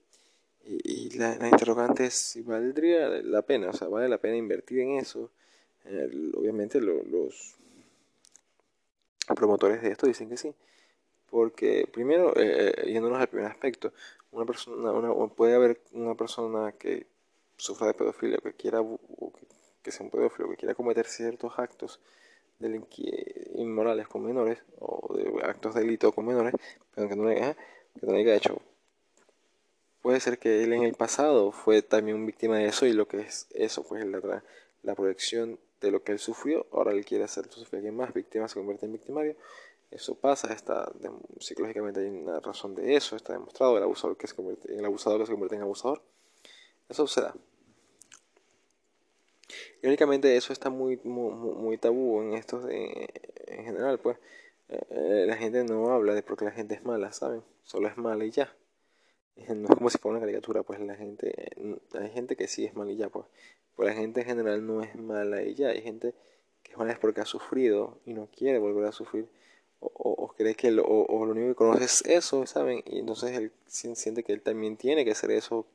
Y, 0.63 1.07
y 1.07 1.09
la, 1.17 1.35
interrogante 1.47 2.05
es 2.05 2.13
si 2.13 2.41
valdría 2.41 3.07
la 3.23 3.41
pena, 3.41 3.69
o 3.69 3.73
sea, 3.73 3.87
vale 3.87 4.07
la 4.09 4.19
pena 4.19 4.37
invertir 4.37 4.79
en 4.79 4.97
eso. 4.97 5.31
Obviamente 5.85 6.81
lo, 6.81 7.03
los 7.03 7.55
promotores 9.35 9.81
de 9.81 9.91
esto 9.91 10.07
dicen 10.07 10.29
que 10.29 10.37
sí. 10.37 10.53
Porque 11.29 11.87
primero, 11.91 12.35
eh, 12.35 12.73
eh 12.75 12.91
yéndonos 12.91 13.19
al 13.19 13.27
primer 13.27 13.51
aspecto, 13.51 13.93
una 14.31 14.45
persona, 14.45 14.91
una, 14.91 15.27
puede 15.33 15.55
haber 15.55 15.81
una 15.91 16.15
persona 16.15 16.71
que 16.73 17.07
sufra 17.57 17.87
de 17.87 17.93
pedofilia, 17.93 18.37
que 18.37 18.53
quiera, 18.53 18.81
que, 19.83 19.91
sea 19.91 20.05
un 20.05 20.11
pedófilo, 20.11 20.49
que 20.49 20.57
quiera 20.57 20.75
cometer 20.75 21.05
ciertos 21.05 21.53
actos 21.57 21.99
inmorales 23.55 24.07
con 24.07 24.23
menores, 24.23 24.59
o 24.79 25.15
de 25.15 25.41
actos 25.43 25.75
de 25.75 25.81
delito 25.81 26.11
con 26.11 26.25
menores, 26.25 26.53
pero 26.93 27.07
que 27.07 27.15
no 27.15 27.25
le, 27.25 27.55
haya 28.17 28.35
hecho. 28.35 28.61
Puede 30.01 30.19
ser 30.19 30.39
que 30.39 30.63
él 30.63 30.73
en 30.73 30.83
el 30.83 30.93
pasado 30.93 31.51
fue 31.51 31.81
también 31.81 32.25
víctima 32.25 32.57
de 32.57 32.67
eso 32.67 32.85
y 32.85 32.93
lo 32.93 33.07
que 33.07 33.21
es 33.21 33.47
eso, 33.51 33.83
pues 33.83 34.05
la, 34.05 34.43
la 34.83 34.95
proyección 34.95 35.59
de 35.81 35.91
lo 35.91 36.03
que 36.03 36.11
él 36.11 36.19
sufrió, 36.19 36.67
ahora 36.71 36.91
él 36.91 37.05
quiere 37.05 37.23
hacer 37.23 37.49
sufrir 37.49 37.75
a 37.75 37.77
alguien 37.77 37.95
más, 37.95 38.13
víctima 38.13 38.47
se 38.47 38.55
convierte 38.55 38.85
en 38.85 38.93
victimario, 38.93 39.35
eso 39.91 40.15
pasa, 40.15 40.53
está, 40.53 40.91
psicológicamente 41.39 42.01
hay 42.01 42.07
una 42.07 42.39
razón 42.39 42.75
de 42.75 42.95
eso, 42.95 43.15
está 43.15 43.33
demostrado, 43.33 43.77
el 43.77 43.83
abusador 43.83 44.17
que 44.17 44.27
se 44.27 44.35
convierte, 44.35 44.75
el 44.75 44.85
abusador 44.85 45.19
que 45.19 45.25
se 45.25 45.31
convierte 45.31 45.55
en 45.55 45.61
abusador, 45.63 46.01
eso 46.87 47.07
se 47.07 47.21
da. 47.21 47.35
Irónicamente 49.81 50.35
eso 50.35 50.53
está 50.53 50.69
muy, 50.69 50.99
muy, 51.03 51.31
muy 51.33 51.77
tabú 51.77 52.21
en 52.21 52.33
estos, 52.33 52.65
en 52.69 53.63
general, 53.65 53.99
pues 53.99 54.17
eh, 54.69 55.25
la 55.27 55.35
gente 55.35 55.63
no 55.63 55.91
habla 55.91 56.13
de 56.13 56.21
porque 56.21 56.45
la 56.45 56.51
gente 56.51 56.75
es 56.75 56.83
mala, 56.83 57.11
¿saben? 57.11 57.43
Solo 57.63 57.87
es 57.87 57.97
mala 57.97 58.25
y 58.25 58.31
ya. 58.31 58.53
No 59.47 59.69
es 59.69 59.75
como 59.75 59.89
si 59.89 59.97
fuera 59.97 60.17
una 60.17 60.25
caricatura, 60.25 60.63
pues 60.63 60.79
la 60.81 60.95
gente, 60.95 61.33
hay 61.93 62.09
gente 62.09 62.35
que 62.35 62.47
sí 62.47 62.65
es 62.65 62.75
mala 62.75 62.91
y 62.91 62.97
ya, 62.97 63.09
pues. 63.09 63.25
La 63.83 63.93
gente 63.93 64.21
en 64.21 64.27
general 64.27 64.65
no 64.65 64.81
es 64.81 64.95
mala 64.95 65.43
y 65.43 65.55
ya. 65.55 65.69
Hay 65.69 65.81
gente 65.81 66.13
que 66.63 66.71
es 66.73 66.77
mala 66.77 66.91
es 66.91 66.99
porque 66.99 67.21
ha 67.21 67.25
sufrido 67.25 67.99
y 68.05 68.13
no 68.13 68.27
quiere 68.27 68.59
volver 68.59 68.85
a 68.85 68.91
sufrir 68.91 69.27
o, 69.79 69.91
o, 69.93 70.27
cree 70.29 70.55
que 70.55 70.71
lo, 70.71 70.83
o, 70.85 71.25
lo 71.25 71.31
único 71.31 71.47
que 71.47 71.55
conoce 71.55 71.85
es 71.85 72.01
eso, 72.05 72.45
¿saben? 72.45 72.83
Y 72.85 72.99
entonces 72.99 73.31
él 73.37 73.51
siente 73.67 74.23
que 74.23 74.33
él 74.33 74.41
también 74.41 74.77
tiene 74.77 75.05
que 75.05 75.11
hacer 75.11 75.31
eso 75.31 75.65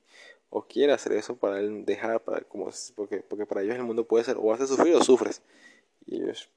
o 0.51 0.63
quiere 0.67 0.93
hacer 0.93 1.13
eso 1.13 1.37
para 1.37 1.59
él 1.59 1.85
dejar, 1.85 2.23
para, 2.23 2.43
como, 2.43 2.69
porque, 2.95 3.19
porque 3.23 3.47
para 3.47 3.63
ellos 3.63 3.77
el 3.77 3.85
mundo 3.85 4.07
puede 4.07 4.25
ser 4.25 4.37
o 4.39 4.53
haces 4.53 4.69
sufrir 4.69 4.95
o 4.95 5.03
sufres. 5.03 5.43
Y 6.07 6.23
ellos 6.23 6.51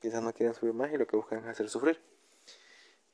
quizás 0.00 0.22
no 0.22 0.32
quieren 0.32 0.54
sufrir 0.54 0.72
más 0.74 0.92
y 0.92 0.96
lo 0.96 1.06
que 1.06 1.16
buscan 1.16 1.40
es 1.40 1.46
hacer 1.46 1.68
sufrir. 1.68 1.98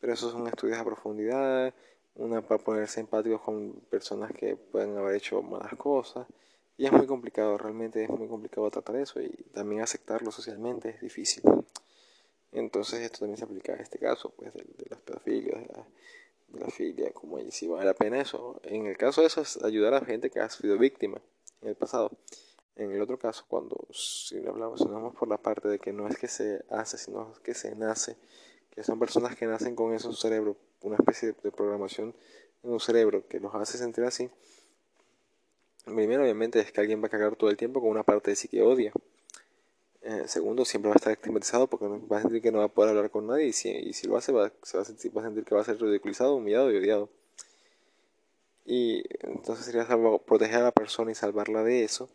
Pero 0.01 0.13
esos 0.13 0.33
son 0.33 0.47
estudios 0.47 0.79
a 0.79 0.85
profundidad, 0.85 1.75
una 2.15 2.43
para 2.43 2.63
ponerse 2.63 3.01
empáticos 3.01 3.41
con 3.41 3.73
personas 3.91 4.33
que 4.33 4.57
pueden 4.57 4.97
haber 4.97 5.17
hecho 5.17 5.43
malas 5.43 5.75
cosas. 5.77 6.27
Y 6.79 6.87
es 6.87 6.93
muy 6.93 7.07
complicado, 7.07 7.59
realmente 7.59 8.05
es 8.05 8.09
muy 8.09 8.29
complicado 8.29 8.71
tratar 8.71 8.97
eso 8.97 9.21
y 9.21 9.29
también 9.53 9.83
aceptarlo 9.83 10.31
socialmente 10.31 10.91
es 10.91 11.01
difícil. 11.01 11.43
Entonces 12.53 13.01
esto 13.01 13.19
también 13.19 13.37
se 13.37 13.45
aplica 13.45 13.73
a 13.73 13.77
este 13.77 13.99
caso, 13.99 14.31
pues 14.31 14.55
de, 14.55 14.63
de 14.63 14.87
las 14.89 15.01
pedofilias, 15.01 15.61
de 15.61 15.67
la, 15.75 15.85
de 16.49 16.61
la 16.61 16.71
filia, 16.71 17.13
como 17.13 17.39
si 17.51 17.67
vale 17.67 17.85
la 17.85 17.95
pena 17.95 18.21
eso. 18.21 18.61
En 18.63 18.87
el 18.87 18.97
caso 18.97 19.21
de 19.21 19.27
eso 19.27 19.41
es 19.41 19.63
ayudar 19.65 19.93
a 19.95 20.05
gente 20.05 20.31
que 20.31 20.39
ha 20.39 20.49
sido 20.49 20.79
víctima 20.79 21.21
en 21.63 21.71
el 21.71 21.75
pasado. 21.75 22.13
En 22.77 22.93
el 22.93 23.03
otro 23.03 23.19
caso, 23.19 23.45
cuando 23.49 23.89
si 23.93 24.39
hablamos, 24.47 24.81
hablamos 24.83 25.17
por 25.17 25.29
la 25.29 25.39
parte 25.39 25.67
de 25.67 25.81
que 25.81 25.93
no 25.93 26.07
es 26.07 26.17
que 26.17 26.29
se 26.29 26.65
hace, 26.71 26.97
sino 26.97 27.35
que 27.43 27.55
se 27.55 27.75
nace, 27.75 28.17
que 28.71 28.85
son 28.85 29.01
personas 29.01 29.35
que 29.35 29.47
nacen 29.47 29.75
con 29.75 29.95
eso 29.95 30.11
en 30.11 30.15
cerebro, 30.15 30.57
una 30.83 30.95
especie 30.95 31.35
de 31.43 31.51
programación 31.51 32.15
en 32.63 32.71
un 32.71 32.79
cerebro 32.79 33.27
que 33.27 33.41
los 33.41 33.53
hace 33.57 33.79
sentir 33.79 34.05
así, 34.05 34.31
primero 35.95 36.23
obviamente 36.23 36.61
es 36.61 36.73
que 36.73 36.81
alguien 36.81 37.03
va 37.03 37.07
a 37.07 37.11
cagar 37.11 37.37
todo 37.37 37.51
el 37.51 37.57
tiempo 37.57 37.81
con 37.81 37.91
una 37.91 38.03
parte 38.03 38.31
de 38.31 38.37
sí 38.37 38.49
que 38.49 38.63
odia. 38.63 38.93
Eh, 40.03 40.25
segundo, 40.27 40.65
siempre 40.65 40.89
va 40.89 40.95
a 40.95 40.97
estar 40.97 41.13
estigmatizado 41.13 41.67
porque 41.67 41.87
va 41.87 42.19
a 42.19 42.23
sentir 42.23 42.41
que 42.41 42.53
no 42.53 42.59
va 42.59 42.65
a 42.65 42.69
poder 42.69 42.91
hablar 42.91 43.11
con 43.11 43.27
nadie 43.27 43.47
y 43.47 43.53
si, 43.53 44.07
lo 44.07 44.17
hace 44.17 44.33
va, 44.33 44.51
se 44.63 44.77
va 44.79 44.83
a, 44.83 44.87
sentir, 44.87 45.17
va 45.17 45.23
a 45.23 45.25
sentir 45.25 45.45
que 45.45 45.55
va 45.55 45.61
a 45.61 45.65
ser 45.65 45.81
ridiculizado, 45.81 46.37
humillado 46.37 46.73
y 46.73 46.77
odiado. 46.77 47.11
Y 48.65 49.05
entonces 49.21 49.65
sería 49.65 49.87
proteger 50.27 50.57
a 50.57 50.65
la 50.65 50.73
persona 50.73 51.11
y 51.11 51.15
salvarla 51.15 51.65
de 51.65 51.85
eso. 51.85 52.09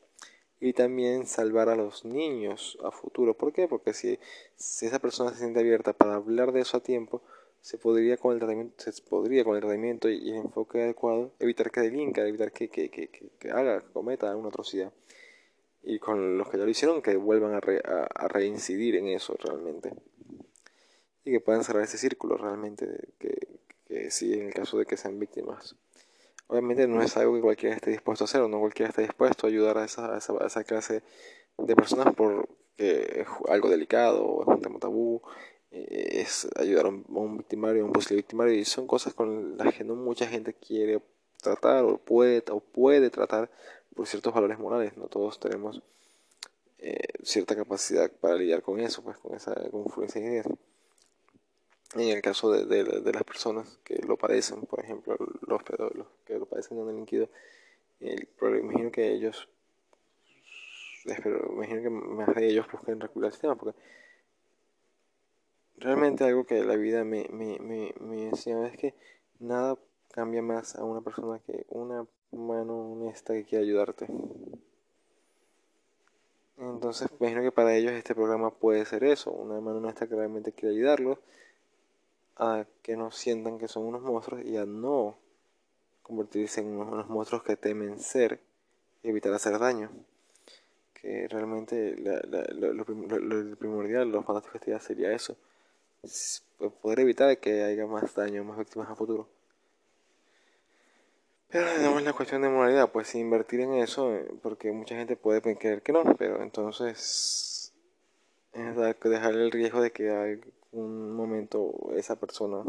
Y 0.59 0.73
también 0.73 1.27
salvar 1.27 1.67
a 1.67 1.75
los 1.75 2.05
niños 2.05 2.77
a 2.83 2.91
futuro. 2.91 3.33
¿Por 3.35 3.51
qué? 3.53 3.67
Porque 3.67 3.93
si 3.93 4.17
esa 4.57 4.99
persona 4.99 5.31
se 5.31 5.39
siente 5.39 5.59
abierta 5.59 5.93
para 5.93 6.15
hablar 6.15 6.51
de 6.51 6.61
eso 6.61 6.77
a 6.77 6.79
tiempo, 6.79 7.21
se 7.63 7.77
podría 7.77 8.17
con 8.17 8.33
el 8.33 8.39
tratamiento, 8.39 8.91
se 8.91 9.01
podría 9.03 9.45
con 9.45 9.55
el 9.55 9.61
tratamiento 9.61 10.09
y, 10.09 10.31
el 10.31 10.35
enfoque 10.35 10.83
adecuado 10.83 11.31
evitar 11.39 11.71
que 11.71 11.79
delinca, 11.79 12.27
evitar 12.27 12.51
que, 12.51 12.67
que, 12.67 12.89
que, 12.89 13.07
que 13.07 13.51
haga, 13.51 13.81
cometa 13.93 14.35
una 14.35 14.49
atrocidad. 14.49 14.91
Y 15.81 15.97
con 15.97 16.37
los 16.37 16.49
que 16.49 16.57
ya 16.57 16.65
lo 16.65 16.69
hicieron, 16.69 17.01
que 17.01 17.15
vuelvan 17.15 17.53
a, 17.53 17.59
a, 17.59 18.27
reincidir 18.27 18.97
en 18.97 19.07
eso 19.07 19.37
realmente. 19.41 19.93
Y 21.23 21.31
que 21.31 21.39
puedan 21.39 21.63
cerrar 21.63 21.83
ese 21.83 21.97
círculo 21.97 22.35
realmente, 22.35 22.85
que, 23.17 23.47
que 23.87 24.11
sí, 24.11 24.33
en 24.33 24.47
el 24.47 24.53
caso 24.53 24.77
de 24.77 24.85
que 24.85 24.97
sean 24.97 25.17
víctimas. 25.17 25.77
Obviamente 26.47 26.85
no 26.85 27.01
es 27.01 27.15
algo 27.15 27.33
que 27.35 27.41
cualquiera 27.41 27.75
esté 27.75 27.91
dispuesto 27.91 28.25
a 28.25 28.27
hacer, 28.27 28.41
o 28.41 28.49
no 28.49 28.59
cualquiera 28.59 28.89
esté 28.89 29.03
dispuesto 29.03 29.47
a 29.47 29.49
ayudar 29.49 29.77
a 29.77 29.85
esa, 29.85 30.13
a 30.13 30.17
esa, 30.17 30.33
a 30.33 30.47
esa 30.47 30.65
clase 30.65 31.01
de 31.57 31.75
personas 31.75 32.13
porque 32.13 32.45
es 32.77 33.27
algo 33.47 33.69
delicado, 33.69 34.25
o 34.25 34.41
es 34.41 34.47
un 34.49 34.61
tema 34.61 34.79
tabú, 34.79 35.21
eh, 35.21 35.52
es 35.73 36.47
ayudar 36.55 36.85
a 36.85 36.89
un, 36.89 37.37
victimario, 37.37 37.83
a 37.83 37.85
un 37.85 37.93
posible 37.93 38.17
victimario, 38.17 38.53
y 38.53 38.63
son 38.63 38.85
cosas 38.85 39.13
con 39.13 39.57
las 39.57 39.73
que 39.73 39.83
no 39.83 39.95
mucha 39.95 40.27
gente 40.27 40.53
quiere 40.53 41.01
tratar 41.41 41.83
o 41.83 41.97
puede, 41.97 42.43
o 42.51 42.59
puede 42.59 43.09
tratar 43.09 43.49
por 43.95 44.07
ciertos 44.07 44.33
valores 44.33 44.59
morales. 44.59 44.95
No 44.97 45.07
todos 45.07 45.39
tenemos 45.39 45.81
eh, 46.77 46.99
cierta 47.23 47.55
capacidad 47.55 48.11
para 48.11 48.35
lidiar 48.35 48.61
con 48.61 48.79
eso, 48.79 49.03
pues 49.03 49.17
con 49.17 49.35
esa 49.35 49.53
confluencia 49.71 50.21
de 50.21 50.27
ideas. 50.27 50.47
En 51.95 52.09
el 52.09 52.21
caso 52.21 52.51
de, 52.51 52.65
de, 52.65 53.13
las 53.13 53.23
personas 53.23 53.77
que 53.83 53.95
lo 54.07 54.17
padecen, 54.17 54.61
por 54.61 54.79
ejemplo, 54.79 55.15
los, 55.47 55.61
los 55.95 56.07
que 56.25 56.39
lo 56.39 56.45
padecen 56.47 56.79
en 56.79 56.89
el 56.89 56.95
líquido, 56.97 57.29
el, 57.99 58.27
imagino 58.41 58.91
que 58.91 59.11
ellos, 59.11 59.47
espero, 61.05 61.51
imagino 61.53 61.83
que 61.83 61.89
más 61.89 62.33
de 62.35 62.47
ellos 62.47 62.65
busquen 62.71 62.99
recuperar 62.99 63.27
el 63.27 63.33
sistema, 63.33 63.55
porque 63.55 63.77
realmente 65.77 66.23
algo 66.23 66.45
que 66.45 66.63
la 66.63 66.75
vida 66.75 67.03
me, 67.03 67.27
me, 67.31 67.59
me, 67.59 67.93
me 67.99 68.29
enseña 68.29 68.67
es 68.67 68.77
que 68.77 68.93
nada 69.39 69.77
cambia 70.11 70.41
más 70.41 70.75
a 70.75 70.83
una 70.83 71.01
persona 71.01 71.39
que 71.39 71.65
una 71.69 72.05
mano 72.31 72.91
honesta 72.91 73.33
que 73.33 73.43
quiere 73.43 73.65
ayudarte. 73.65 74.07
Entonces, 76.57 77.09
imagino 77.19 77.41
que 77.41 77.51
para 77.51 77.75
ellos 77.75 77.91
este 77.93 78.15
programa 78.15 78.51
puede 78.51 78.85
ser 78.85 79.03
eso, 79.03 79.31
una 79.31 79.59
mano 79.59 79.77
honesta 79.77 80.07
que 80.07 80.15
realmente 80.15 80.51
quiere 80.51 80.75
ayudarlos 80.75 81.17
a 82.37 82.65
que 82.81 82.95
no 82.95 83.11
sientan 83.11 83.57
que 83.57 83.67
son 83.67 83.85
unos 83.85 84.01
monstruos 84.01 84.43
y 84.43 84.57
a 84.57 84.65
no 84.65 85.17
convertirse 86.03 86.61
en 86.61 86.77
unos, 86.77 87.09
monstruos 87.09 87.43
que 87.43 87.57
temen 87.57 87.99
ser 87.99 88.39
y 89.01 89.09
evitar 89.09 89.33
hacer 89.33 89.57
daño. 89.59 89.89
Que 90.93 91.27
realmente 91.27 91.95
lo, 91.97 92.85
primordial, 93.57 94.09
lo 94.09 94.23
fantástico 94.23 94.79
sería 94.79 95.11
eso 95.11 95.35
poder 96.81 96.99
evitar 97.01 97.37
que 97.39 97.63
haya 97.63 97.85
más 97.85 98.13
daño, 98.15 98.43
más 98.43 98.57
víctimas 98.57 98.89
a 98.89 98.95
futuro. 98.95 99.27
Pero 101.49 101.67
tenemos 101.67 102.01
la 102.01 102.13
cuestión 102.13 102.41
de 102.41 102.49
moralidad, 102.49 102.91
pues 102.91 103.13
invertir 103.13 103.59
en 103.59 103.75
eso, 103.75 104.13
eh, 104.15 104.27
porque 104.41 104.71
mucha 104.71 104.95
gente 104.95 105.15
puede 105.15 105.41
creer 105.55 105.83
que 105.83 105.91
no, 105.91 106.03
pero 106.17 106.41
entonces 106.41 107.73
es 108.53 108.75
dejar 108.75 109.33
el 109.33 109.51
riesgo 109.51 109.81
de 109.81 109.91
que 109.91 110.09
algún 110.09 111.15
momento 111.15 111.91
esa 111.95 112.15
persona, 112.15 112.63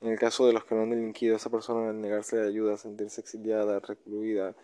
en 0.00 0.08
el 0.08 0.18
caso 0.18 0.46
de 0.46 0.52
los 0.52 0.64
que 0.64 0.76
no 0.76 0.82
han 0.82 0.90
delinquido, 0.90 1.34
esa 1.34 1.50
persona 1.50 1.90
al 1.90 2.00
negarse 2.00 2.36
de 2.36 2.46
ayuda, 2.48 2.76
sentirse 2.76 3.20
exiliada, 3.20 3.80
recluida, 3.80 4.54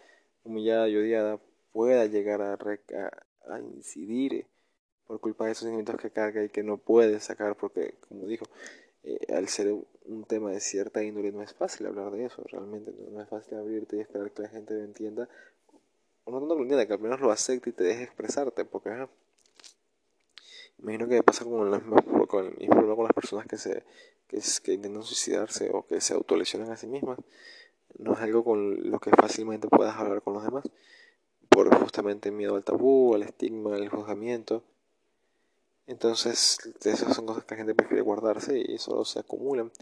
humillada 0.45 0.89
y 0.89 0.97
odiada, 0.97 1.41
pueda 1.73 2.07
llegar 2.07 2.43
a, 2.43 2.57
a 3.53 3.61
incidir 3.61 4.47
por 5.13 5.21
culpa 5.21 5.45
de 5.45 5.53
esos 5.53 5.65
sentimientos 5.65 5.97
que 6.01 6.11
carga 6.11 6.43
y 6.43 6.49
que 6.49 6.63
no 6.63 6.79
puede 6.79 7.21
sacar 7.21 7.55
porque, 7.55 7.97
como 8.09 8.27
dijo, 8.27 8.47
eh, 9.05 9.19
al 9.35 9.47
ser 9.47 9.71
un 10.07 10.25
tema 10.25 10.53
de 10.53 10.59
cierta 10.59 11.03
índole 11.03 11.33
no 11.33 11.43
es 11.43 11.53
fácil 11.53 11.87
hablar 11.87 12.11
de 12.13 12.25
eso, 12.25 12.43
realmente 12.51 12.95
no, 13.11 13.21
es 13.21 13.29
fácil 13.29 13.59
abrirte 13.59 13.99
y 13.99 14.01
esperar 14.01 14.31
que 14.31 14.41
la 14.41 14.49
gente 14.49 14.73
lo 14.73 14.83
entienda, 14.83 15.29
o 16.25 16.31
no 16.31 16.39
tanto 16.39 16.55
que 16.55 16.61
lo 16.61 16.63
entienda, 16.63 16.87
que 16.87 16.95
al 16.95 16.99
menos 17.01 17.21
lo 17.21 17.31
acepte 17.31 17.69
y 17.69 17.73
te 17.75 17.85
deje 17.85 18.05
expresarte, 18.05 18.65
porque 18.65 19.07
imagino 20.79 21.07
que 21.07 21.23
pasa 21.23 21.45
con, 21.45 21.75
el 21.75 21.83
mismo 21.83 21.97
problema 22.71 22.97
con 22.97 23.05
las 23.05 23.13
personas 23.13 23.47
que 23.47 23.59
se 23.59 23.85
que, 24.29 24.41
que 24.63 24.73
intentan 24.73 25.03
suicidarse 25.03 25.69
o 25.75 25.87
que 25.87 26.01
se 26.01 26.15
autolesionan 26.15 26.71
a 26.71 26.79
sí 26.79 26.87
mismas, 26.87 27.19
no 27.99 28.15
es 28.15 28.21
algo 28.21 28.45
con 28.45 28.91
lo 28.91 28.99
que 28.99 29.11
fácilmente 29.11 29.69
puedas 29.69 29.95
hablar 29.95 30.23
con 30.23 30.33
los 30.33 30.43
demás, 30.43 30.65
por 31.51 31.69
justamente 31.81 32.31
miedo 32.31 32.57
al 32.57 32.65
tabú, 32.65 33.15
al 33.15 33.25
estigma, 33.25 33.77
al 33.77 33.91
juzgamiento, 33.91 34.65
entonces, 35.87 36.59
esas 36.85 37.15
son 37.15 37.27
cosas 37.27 37.45
que 37.45 37.55
la 37.55 37.59
gente 37.59 37.75
prefiere 37.75 38.03
guardarse 38.03 38.59
y 38.59 38.79
solo 38.79 39.05
se 39.05 39.19
acumulan 39.19 39.73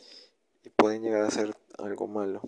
y 0.65 0.71
pueden 0.71 1.03
llegar 1.03 1.23
a 1.23 1.31
ser 1.31 1.55
algo 1.79 2.07
malo. 2.07 2.43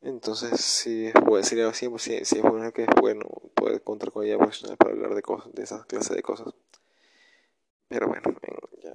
Entonces, 0.00 0.60
sí, 0.60 1.06
es 1.06 1.14
bueno, 1.14 1.44
sería 1.44 1.68
así, 1.68 1.88
pues, 1.88 2.02
sí, 2.02 2.14
es 2.14 2.42
bueno 2.42 2.72
que 2.72 2.82
es 2.82 2.88
bueno 3.00 3.26
poder 3.54 3.82
contar 3.82 4.12
con 4.12 4.24
ella 4.24 4.38
profesional 4.38 4.76
para 4.76 4.92
hablar 4.92 5.14
de 5.14 5.22
cosas, 5.22 5.52
de 5.54 5.62
esas 5.64 5.86
clases 5.86 6.16
de 6.16 6.22
cosas. 6.22 6.54
Pero 7.88 8.06
bueno, 8.06 8.22
ya, 8.82 8.94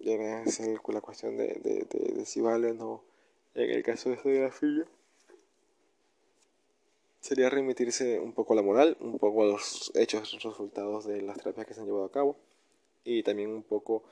ya 0.00 0.42
es 0.42 0.60
la 0.60 1.00
cuestión 1.00 1.36
de, 1.36 1.48
de, 1.62 1.86
de, 1.90 2.24
si 2.24 2.40
vale 2.40 2.70
o 2.70 2.74
no. 2.74 3.04
En 3.54 3.70
el 3.70 3.82
caso 3.82 4.10
de 4.10 4.16
la 4.40 4.50
filla 4.50 4.86
sería 7.26 7.50
remitirse 7.50 8.20
un 8.20 8.32
poco 8.32 8.52
a 8.52 8.56
la 8.56 8.62
moral, 8.62 8.96
un 9.00 9.18
poco 9.18 9.42
a 9.42 9.46
los 9.46 9.90
hechos, 9.96 10.32
resultados 10.42 11.06
de 11.06 11.22
las 11.22 11.36
terapias 11.38 11.66
que 11.66 11.74
se 11.74 11.80
han 11.80 11.86
llevado 11.86 12.04
a 12.04 12.12
cabo 12.12 12.36
y 13.04 13.22
también 13.22 13.50
un 13.50 13.64
poco 13.64 14.04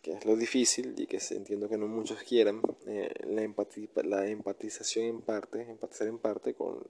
que 0.00 0.12
es 0.12 0.24
lo 0.24 0.36
difícil 0.36 0.94
y 0.96 1.06
que 1.06 1.20
entiendo 1.30 1.68
que 1.68 1.76
no 1.76 1.88
muchos 1.88 2.22
quieran, 2.22 2.62
eh, 2.86 3.12
la, 3.26 3.42
la 4.04 4.26
empatización 4.28 5.06
en 5.06 5.22
parte, 5.22 5.62
empatizar 5.62 6.06
en 6.06 6.18
parte 6.18 6.54
con 6.54 6.86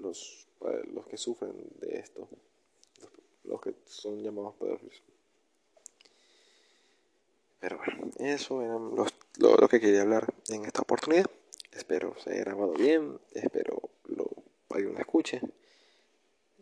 los, 0.00 0.48
eh, 0.62 0.82
los 0.94 1.06
que 1.06 1.18
sufren 1.18 1.52
de 1.80 1.98
esto, 1.98 2.26
los, 3.44 3.60
que 3.60 3.74
son 3.84 4.22
llamados 4.22 4.54
pedófilos. 4.54 5.02
Pero 7.60 7.78
bueno, 7.78 8.10
eso 8.18 8.62
era 8.62 8.78
los, 8.78 9.12
lo, 9.36 9.56
lo 9.56 9.68
que 9.68 9.78
quería 9.78 10.02
hablar 10.02 10.32
en 10.48 10.64
esta 10.64 10.80
oportunidad. 10.80 11.26
Espero 11.72 12.14
se 12.18 12.30
haya 12.30 12.44
grabado 12.44 12.72
bien, 12.72 13.18
espero 13.34 13.90
lo 14.68 14.76
alguien 14.76 14.94
lo 14.94 15.00
escuche. 15.00 15.40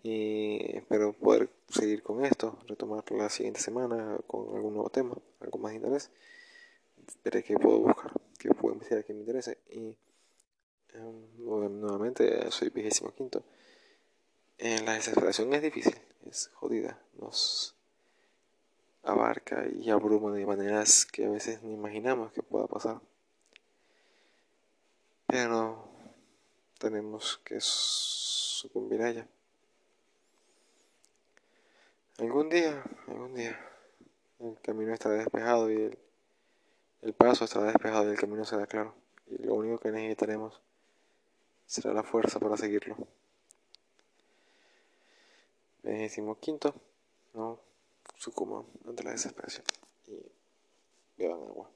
Y 0.03 0.77
espero 0.77 1.13
poder 1.13 1.51
seguir 1.69 2.03
con 2.03 2.25
esto, 2.25 2.59
retomar 2.69 3.05
la 3.11 3.29
siguiente 3.29 3.61
semana 3.61 4.19
con 4.27 4.55
algún 4.55 4.75
nuevo 4.75 4.89
tema, 4.91 5.17
algo 5.41 5.59
más 5.59 5.73
de 5.73 5.77
interés. 5.77 6.11
Qué 7.23 7.59
puedo 7.59 7.81
buscar, 7.81 8.13
qué 8.39 8.51
puedo 8.51 8.75
investigar 8.75 9.05
que 9.05 9.15
me 9.15 9.21
interese. 9.21 9.59
Y 9.71 9.97
em, 10.95 11.37
nuevamente 11.37 12.51
soy 12.51 12.71
vigésimo 12.71 13.13
quinto. 13.13 13.43
Eh, 14.59 14.81
la 14.85 14.95
desesperación 14.95 15.53
es 15.55 15.63
difícil, 15.63 15.97
es 16.25 16.51
jodida, 16.55 16.99
nos 17.21 17.75
abarca 19.03 19.67
y 19.69 19.91
abruma 19.91 20.33
de 20.33 20.47
maneras 20.47 21.05
que 21.05 21.27
a 21.27 21.31
veces 21.31 21.63
ni 21.63 21.75
imaginamos 21.75 22.33
que 22.33 22.43
pueda 22.43 22.67
pasar. 22.67 23.01
Pero 25.27 25.96
tenemos 26.79 27.39
que 27.45 27.59
sucumbir 27.61 29.03
a 29.03 29.11
ella. 29.11 29.27
Algún 32.19 32.49
día, 32.49 32.83
algún 33.09 33.35
día, 33.35 33.59
el 34.41 34.59
camino 34.61 34.95
estará 34.95 35.17
despejado 35.17 35.71
y 35.71 35.77
el, 35.77 35.99
el 37.03 37.13
paso 37.13 37.45
estará 37.45 37.67
despejado 37.67 38.09
y 38.09 38.13
el 38.13 38.19
camino 38.19 38.45
será 38.45 38.67
claro. 38.67 38.95
Y 39.27 39.43
lo 39.43 39.55
único 39.55 39.79
que 39.79 39.91
necesitaremos 39.91 40.61
será 41.67 41.93
la 41.93 42.03
fuerza 42.03 42.39
para 42.39 42.57
seguirlo. 42.57 42.97
Decimos 45.83 46.39
quinto, 46.39 46.75
no 47.35 47.61
sucumban 48.17 48.65
ante 48.89 49.05
la 49.05 49.13
desesperación 49.13 49.65
y 50.07 50.21
beban 51.17 51.41
agua. 51.43 51.71